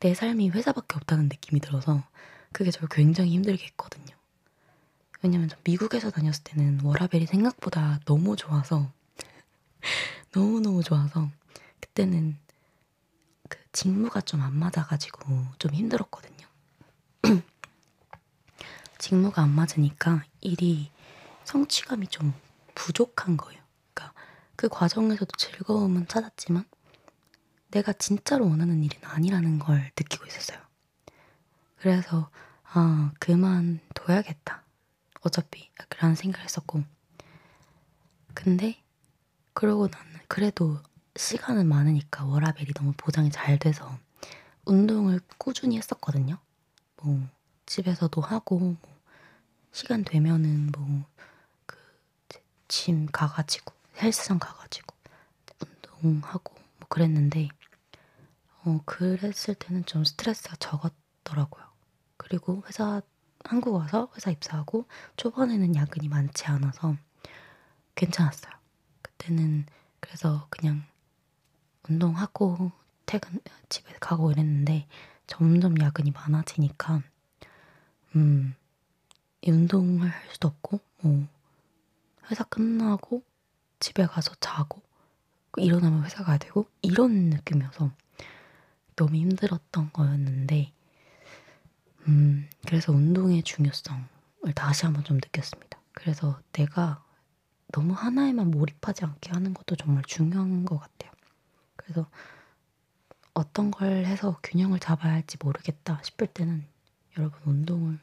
내 0.00 0.14
삶이 0.14 0.50
회사밖에 0.50 0.96
없다는 0.96 1.24
느낌이 1.24 1.60
들어서 1.60 2.02
그게 2.52 2.70
저를 2.70 2.88
굉장히 2.90 3.30
힘들게 3.32 3.64
했거든요. 3.66 4.16
왜냐면 5.22 5.48
저 5.48 5.56
미국에서 5.64 6.10
다녔을 6.10 6.42
때는 6.44 6.80
워라벨이 6.82 7.26
생각보다 7.26 8.00
너무 8.04 8.34
좋아서 8.36 8.90
너무너무 10.34 10.82
좋아서 10.82 11.30
그때는 11.80 12.36
그 13.48 13.58
직무가 13.72 14.20
좀 14.20 14.40
안 14.42 14.54
맞아가지고 14.54 15.24
좀 15.58 15.72
힘들었거든요. 15.74 16.46
직무가 18.98 19.42
안 19.42 19.50
맞으니까 19.50 20.24
일이 20.40 20.90
성취감이 21.44 22.08
좀 22.08 22.34
부족한 22.74 23.36
거예요. 23.36 23.60
그러니까 23.94 24.14
그 24.56 24.68
과정에서도 24.68 25.30
즐거움은 25.36 26.08
찾았지만 26.08 26.64
내가 27.72 27.92
진짜로 27.94 28.48
원하는 28.48 28.84
일은 28.84 28.98
아니라는 29.04 29.58
걸 29.60 29.92
느끼고 29.98 30.26
있었어요. 30.26 30.58
그래서 31.78 32.30
아 32.64 33.12
그만둬야겠다. 33.20 34.62
어차피 35.22 35.70
그런 35.88 36.14
생각을 36.14 36.44
했었고 36.44 36.84
근데 38.34 38.82
그러고 39.54 39.88
나는 39.88 40.20
그래도 40.28 40.80
시간은 41.16 41.68
많으니까 41.68 42.24
워라벨이 42.24 42.72
너무 42.74 42.92
보장이 42.96 43.30
잘 43.30 43.58
돼서 43.58 43.98
운동을 44.64 45.20
꾸준히 45.38 45.76
했었거든요. 45.78 46.38
뭐 47.02 47.20
집에서도 47.66 48.20
하고 48.20 48.58
뭐 48.58 48.76
시간 49.72 50.04
되면은 50.04 50.72
뭐 50.72 51.04
그 51.66 51.78
짐 52.68 53.06
가가지고 53.06 53.74
헬스장 54.00 54.38
가가지고 54.38 54.96
운동하고 56.02 56.54
뭐 56.78 56.88
그랬는데 56.88 57.48
어 58.64 58.80
그랬을 58.84 59.54
때는 59.54 59.84
좀 59.86 60.04
스트레스가 60.04 60.56
적었더라고요. 60.56 61.64
그리고 62.16 62.62
회사 62.66 63.02
한국 63.44 63.74
와서 63.74 64.08
회사 64.14 64.30
입사하고 64.30 64.86
초반에는 65.16 65.74
야근이 65.74 66.08
많지 66.08 66.46
않아서 66.46 66.96
괜찮았어요. 67.96 68.52
그때는 69.02 69.66
그래서 70.00 70.46
그냥 70.50 70.84
운동하고 71.88 72.70
퇴근 73.04 73.40
집에 73.68 73.92
가고 74.00 74.30
이랬는데 74.30 74.86
점점 75.26 75.78
야근이 75.80 76.12
많아지니까 76.12 77.02
음 78.14 78.54
운동을 79.46 80.08
할 80.08 80.30
수도 80.30 80.48
없고 80.48 80.80
뭐 81.00 81.26
회사 82.30 82.44
끝나고 82.44 83.24
집에 83.80 84.06
가서 84.06 84.34
자고 84.38 84.80
일어나면 85.56 86.04
회사 86.04 86.22
가야 86.22 86.38
되고 86.38 86.66
이런 86.80 87.30
느낌이어서 87.30 87.90
너무 89.02 89.16
힘들었던 89.16 89.92
거였는데 89.92 90.72
음 92.06 92.48
그래서 92.64 92.92
운동의 92.92 93.42
중요성을 93.42 94.06
다시 94.54 94.84
한번 94.84 95.02
좀 95.02 95.16
느꼈습니다. 95.16 95.76
그래서 95.92 96.40
내가 96.52 97.04
너무 97.72 97.94
하나에만 97.94 98.52
몰입하지 98.52 99.04
않게 99.04 99.30
하는 99.32 99.54
것도 99.54 99.74
정말 99.74 100.04
중요한 100.04 100.64
것 100.64 100.78
같아요. 100.78 101.10
그래서 101.74 102.08
어떤 103.34 103.72
걸 103.72 104.04
해서 104.04 104.38
균형을 104.44 104.78
잡아야 104.78 105.14
할지 105.14 105.36
모르겠다 105.40 106.00
싶을 106.04 106.28
때는 106.28 106.64
여러분 107.18 107.40
운동을 107.44 107.98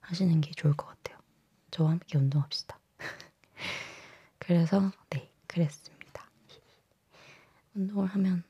하시는 0.00 0.40
게 0.40 0.52
좋을 0.52 0.74
것 0.74 0.86
같아요. 0.86 1.18
저와 1.72 1.90
함께 1.90 2.18
운동합시다. 2.18 2.78
그래서 4.38 4.92
네 5.08 5.28
그랬습니다. 5.48 6.30
운동을 7.74 8.06
하면 8.06 8.44
그 8.44 8.49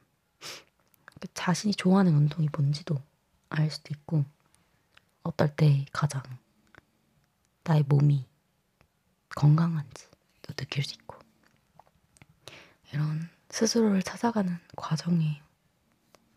자신이 1.34 1.74
좋아하는 1.74 2.14
운동이 2.14 2.48
뭔지도 2.52 3.00
알 3.48 3.70
수도 3.70 3.88
있고 3.92 4.24
어떨 5.22 5.54
때 5.54 5.84
가장 5.92 6.22
나의 7.64 7.84
몸이 7.84 8.26
건강한지도 9.34 10.54
느낄 10.56 10.82
수 10.84 10.94
있고 10.94 11.18
이런 12.92 13.28
스스로를 13.50 14.02
찾아가는 14.02 14.58
과정이 14.76 15.40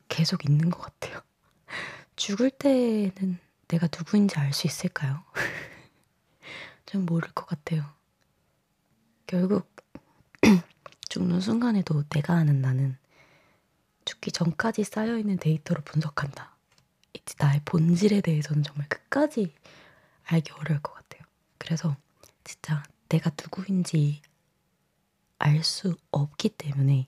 계속 0.10 0.46
있는 0.46 0.70
것 0.70 0.80
같아요. 0.80 1.22
죽을 2.16 2.52
때는 2.52 3.40
내가 3.68 3.88
누구인지 3.88 4.38
알 4.38 4.54
수 4.54 4.68
있을까요? 4.68 5.24
전 6.86 7.06
모를 7.06 7.32
것 7.32 7.46
같아요. 7.48 7.84
결국 9.26 9.74
죽는 11.10 11.42
순간에도 11.42 12.04
내가 12.10 12.36
아는 12.36 12.62
나는 12.62 12.98
죽기 14.06 14.32
전까지 14.32 14.84
쌓여있는 14.84 15.38
데이터로 15.38 15.82
분석한다. 15.84 16.56
이제 17.14 17.36
나의 17.38 17.62
본질에 17.66 18.22
대해서는 18.22 18.64
정말 18.64 18.88
끝까지 18.90 19.54
알기 20.26 20.52
어려울 20.54 20.82
것 20.82 20.94
같아요. 20.94 21.22
그래서 21.58 21.96
진짜 22.44 22.84
내가 23.10 23.32
누구인지 23.42 24.22
알수 25.40 25.96
없기 26.12 26.50
때문에 26.50 27.06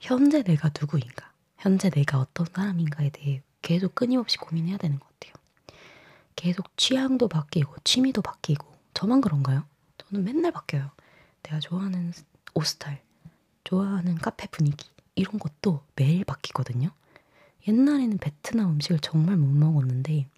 현재 0.00 0.42
내가 0.42 0.70
누구인가, 0.78 1.32
현재 1.58 1.90
내가 1.90 2.18
어떤 2.18 2.46
사람인가에 2.52 3.10
대해 3.10 3.42
계속 3.62 3.94
끊임없이 3.94 4.36
고민해야 4.36 4.76
되는 4.76 4.98
것 4.98 5.06
같아요. 5.08 5.34
계속 6.34 6.76
취향도 6.76 7.28
바뀌고 7.28 7.76
취미도 7.84 8.22
바뀌고 8.22 8.66
저만 8.94 9.20
그런가요? 9.20 9.64
저는 9.98 10.24
맨날 10.24 10.52
바뀌어요. 10.52 10.90
내가 11.42 11.60
좋아하는 11.60 12.12
옷 12.54 12.66
스타일, 12.66 13.00
좋아하는 13.64 14.16
카페 14.16 14.46
분위기 14.48 14.91
이런 15.14 15.38
것도 15.38 15.84
매일 15.96 16.24
바뀌거든요. 16.24 16.90
옛날에는 17.68 18.18
베트남 18.18 18.70
음식을 18.70 19.00
정말 19.00 19.36
못 19.36 19.46
먹었는데 19.46 20.28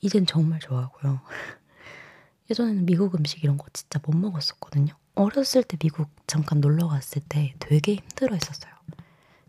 이젠 0.00 0.26
정말 0.26 0.60
좋아하고요. 0.60 1.20
예전에는 2.50 2.84
미국 2.84 3.14
음식 3.14 3.42
이런 3.42 3.56
거 3.56 3.66
진짜 3.72 4.00
못 4.04 4.14
먹었었거든요. 4.14 4.94
어렸을 5.14 5.62
때 5.62 5.76
미국 5.76 6.08
잠깐 6.26 6.60
놀러 6.60 6.88
갔을 6.88 7.22
때 7.28 7.54
되게 7.58 7.94
힘들어 7.94 8.34
했었어요. 8.34 8.72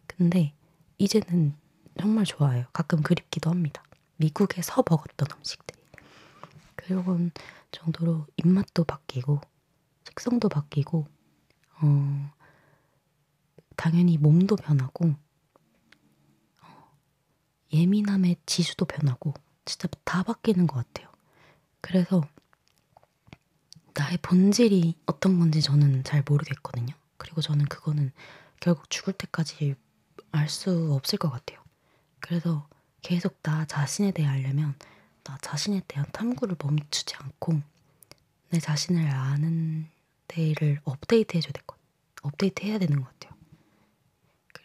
근데 0.07 0.53
이제는 0.97 1.55
정말 1.99 2.25
좋아해요. 2.25 2.65
가끔 2.73 3.01
그립기도 3.01 3.49
합니다. 3.49 3.83
미국에서 4.17 4.83
먹었던 4.89 5.27
음식들이. 5.37 5.81
그런 6.75 7.31
정도로 7.71 8.27
입맛도 8.37 8.83
바뀌고 8.83 9.41
식성도 10.07 10.49
바뀌고 10.49 11.07
어, 11.81 12.31
당연히 13.75 14.17
몸도 14.17 14.55
변하고 14.55 15.15
어, 16.61 16.97
예민함의 17.71 18.37
지수도 18.45 18.85
변하고 18.85 19.33
진짜 19.65 19.87
다 20.03 20.23
바뀌는 20.23 20.67
것 20.67 20.75
같아요. 20.85 21.09
그래서 21.81 22.21
나의 23.95 24.17
본질이 24.21 24.95
어떤 25.05 25.39
건지 25.39 25.61
저는 25.61 26.03
잘 26.03 26.23
모르겠거든요. 26.27 26.93
그리고 27.17 27.41
저는 27.41 27.65
그거는 27.65 28.11
결국 28.59 28.89
죽을 28.89 29.13
때까지 29.13 29.75
알 30.31 30.49
수 30.49 30.93
없을 30.93 31.19
것 31.19 31.29
같아요. 31.29 31.59
그래서 32.19 32.67
계속 33.01 33.41
나 33.43 33.65
자신에 33.65 34.11
대해 34.11 34.27
알려면 34.27 34.75
나 35.23 35.37
자신에 35.41 35.81
대한 35.87 36.05
탐구를 36.11 36.55
멈추지 36.59 37.15
않고 37.15 37.61
내 38.49 38.59
자신을 38.59 39.07
아는 39.09 39.87
데를 40.27 40.79
업데이트 40.85 41.37
해줘야 41.37 41.51
될 41.51 41.63
것, 41.65 41.77
업데이트 42.23 42.65
해야 42.65 42.77
되는 42.79 42.99
것 43.01 43.05
같아요. 43.07 43.33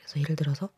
그래서 0.09 0.21
예를 0.21 0.37
들어서 0.37 0.71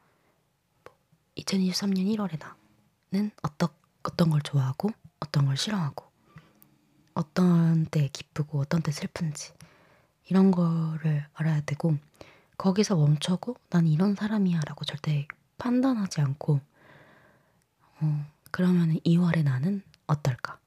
뭐 0.85 0.95
2023년 1.37 2.17
1월에 2.17 2.41
나는 2.41 3.31
어떤 3.43 3.69
어떤 4.03 4.31
걸 4.31 4.41
좋아하고 4.43 4.91
어떤 5.21 5.47
걸 5.47 5.57
싫어하고 5.57 6.05
어떤 7.15 7.87
때 7.87 8.09
기쁘고 8.13 8.59
어떤 8.59 8.83
때 8.83 8.91
슬픈지 8.91 9.53
이런 10.29 10.51
거를 10.51 11.27
알아야 11.35 11.61
되고 11.61 11.97
거기서 12.59 12.97
멈춰고 12.97 13.57
난 13.69 13.87
이런 13.87 14.17
사람이야라고 14.17 14.85
절대 14.85 15.29
판단하지 15.59 16.21
않고 16.23 16.61
어, 18.01 18.27
그러면 18.51 18.99
2월에 19.07 19.45
나는 19.45 19.83
어떨까? 20.09 20.59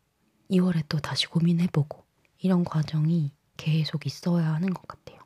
2월에 0.49 0.85
또 0.87 0.99
다시 0.99 1.27
고민해보고 1.27 2.03
이런 2.39 2.63
과정이 2.63 3.31
계속 3.57 4.05
있어야 4.05 4.53
하는 4.53 4.73
것 4.73 4.87
같아요. 4.87 5.19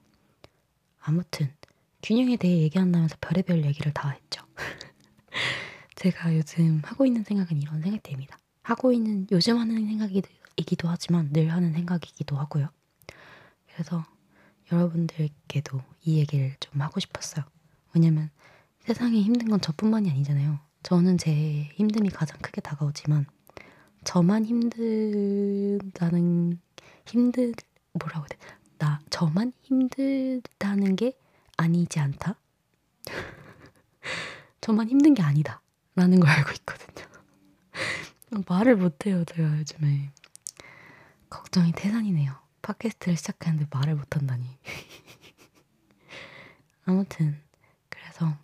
아무튼 1.02 1.54
균형에 2.04 2.38
대해 2.38 2.60
얘기한다면서 2.62 3.18
별의별 3.20 3.66
얘기를 3.66 3.94
다 3.94 4.10
했죠. 4.10 4.44
제가 5.96 6.36
요즘 6.36 6.82
하고 6.84 7.06
있는 7.06 7.24
생각은 7.24 7.62
이런 7.62 7.82
생각입니다. 7.82 8.38
하고 8.62 8.92
있는 8.92 9.28
요즘 9.32 9.58
하는 9.58 9.76
생각이기도 9.86 10.88
하지만 10.88 11.32
늘 11.34 11.52
하는 11.52 11.74
생각이기도 11.74 12.36
하고요. 12.36 12.70
그래서 13.72 14.06
여러분들께도 14.72 15.82
이 16.04 16.20
얘기를 16.20 16.56
좀 16.60 16.82
하고 16.82 17.00
싶었어요. 17.00 17.46
왜냐면 17.94 18.30
세상에 18.80 19.22
힘든 19.22 19.50
건 19.50 19.62
저뿐만이 19.62 20.12
아니잖아요. 20.12 20.60
저는 20.84 21.18
제 21.18 21.70
힘듦이 21.78 22.14
가장 22.14 22.38
크게 22.42 22.62
다가오지만 22.62 23.26
저만 24.04 24.46
힘들다는 24.46 25.80
힘들 27.06 27.54
뭐라고 27.94 28.22
해야 28.22 28.28
돼? 28.28 28.38
나 28.78 29.02
저만 29.10 29.54
힘들다는 29.64 30.96
게 30.96 31.18
아니지 31.58 32.00
않다. 32.00 32.36
저만 34.62 34.90
힘든 34.90 35.14
게 35.14 35.22
아니다. 35.22 35.62
라는 35.96 36.20
걸 36.20 36.30
알고 36.30 36.52
있거든요. 36.60 37.08
말을 38.48 38.76
못해요, 38.76 39.24
제가 39.26 39.58
요즘에. 39.60 40.12
걱정이 41.30 41.72
태산이네요. 41.74 42.34
팟캐스트를 42.62 43.18
시작하는데 43.18 43.68
말을 43.72 43.96
못한다니. 43.96 44.46
아무튼, 46.86 47.40
그래서 47.90 48.38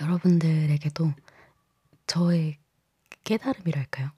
여러분들에게도 0.00 1.12
저의 2.06 2.58
깨달음이랄까요? 3.24 4.10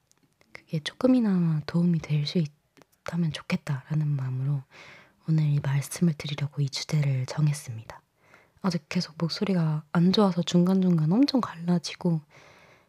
그게 0.53 0.81
조금이나마 0.81 1.61
도움이 1.67 2.01
될 2.01 2.27
수 2.27 2.39
있다면 2.39 3.33
좋겠다라는 3.33 4.09
마음으로 4.09 4.62
오늘 5.29 5.45
이 5.45 5.61
말씀을 5.61 6.15
드리려고 6.15 6.62
이 6.62 6.69
주제를 6.69 7.27
정했습니다. 7.27 8.01
아직 8.62 8.89
계속 8.89 9.15
목소리가 9.19 9.85
안 9.93 10.12
좋아서 10.12 10.43
중간중간 10.43 11.12
엄청 11.12 11.41
갈라지고 11.41 12.21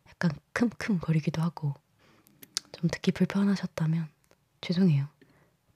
약간 0.08 0.32
큼큼거리기도 0.54 1.42
하고 1.42 1.74
좀 2.72 2.90
듣기 2.90 3.12
불편하셨다면 3.12 4.08
죄송해요. 4.62 5.08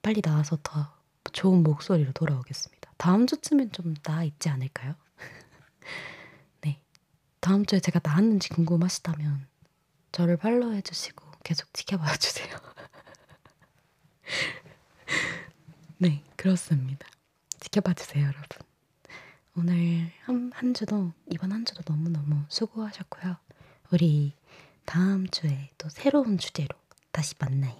빨리 0.01 0.21
나와서 0.21 0.57
더 0.63 0.93
좋은 1.33 1.63
목소리로 1.63 2.11
돌아오겠습니다. 2.13 2.91
다음 2.97 3.27
주쯤엔 3.27 3.71
좀 3.71 3.93
나아 4.03 4.23
있지 4.23 4.49
않을까요? 4.49 4.95
다음 7.41 7.65
주에 7.65 7.79
제가 7.79 7.99
나왔는지 8.03 8.49
궁금하시다면 8.49 9.47
저를 10.11 10.37
팔로우 10.37 10.73
해주시고 10.73 11.25
계속 11.43 11.73
지켜봐 11.73 12.17
주세요. 12.17 12.55
네, 16.01 16.23
그렇습니다. 16.35 17.07
지켜봐 17.59 17.93
주세요, 17.93 18.23
여러분. 18.23 18.47
오늘 19.55 20.11
한, 20.23 20.51
한 20.51 20.73
주도, 20.73 21.13
이번 21.29 21.51
한 21.51 21.63
주도 21.63 21.83
너무너무 21.85 22.43
수고하셨고요. 22.49 23.37
우리 23.91 24.33
다음 24.85 25.27
주에 25.27 25.69
또 25.77 25.89
새로운 25.89 26.39
주제로 26.39 26.69
다시 27.11 27.35
만나요. 27.37 27.77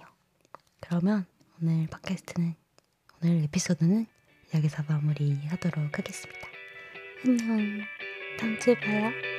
그러면 0.78 1.26
오늘 1.60 1.88
팟캐스트는, 1.88 2.54
오늘 3.20 3.42
에피소드는 3.42 4.06
여기서 4.54 4.84
마무리 4.86 5.34
하도록 5.46 5.98
하겠습니다. 5.98 6.46
안녕. 7.26 7.80
다음 8.38 8.56
주에 8.60 8.78
봐요. 8.78 9.31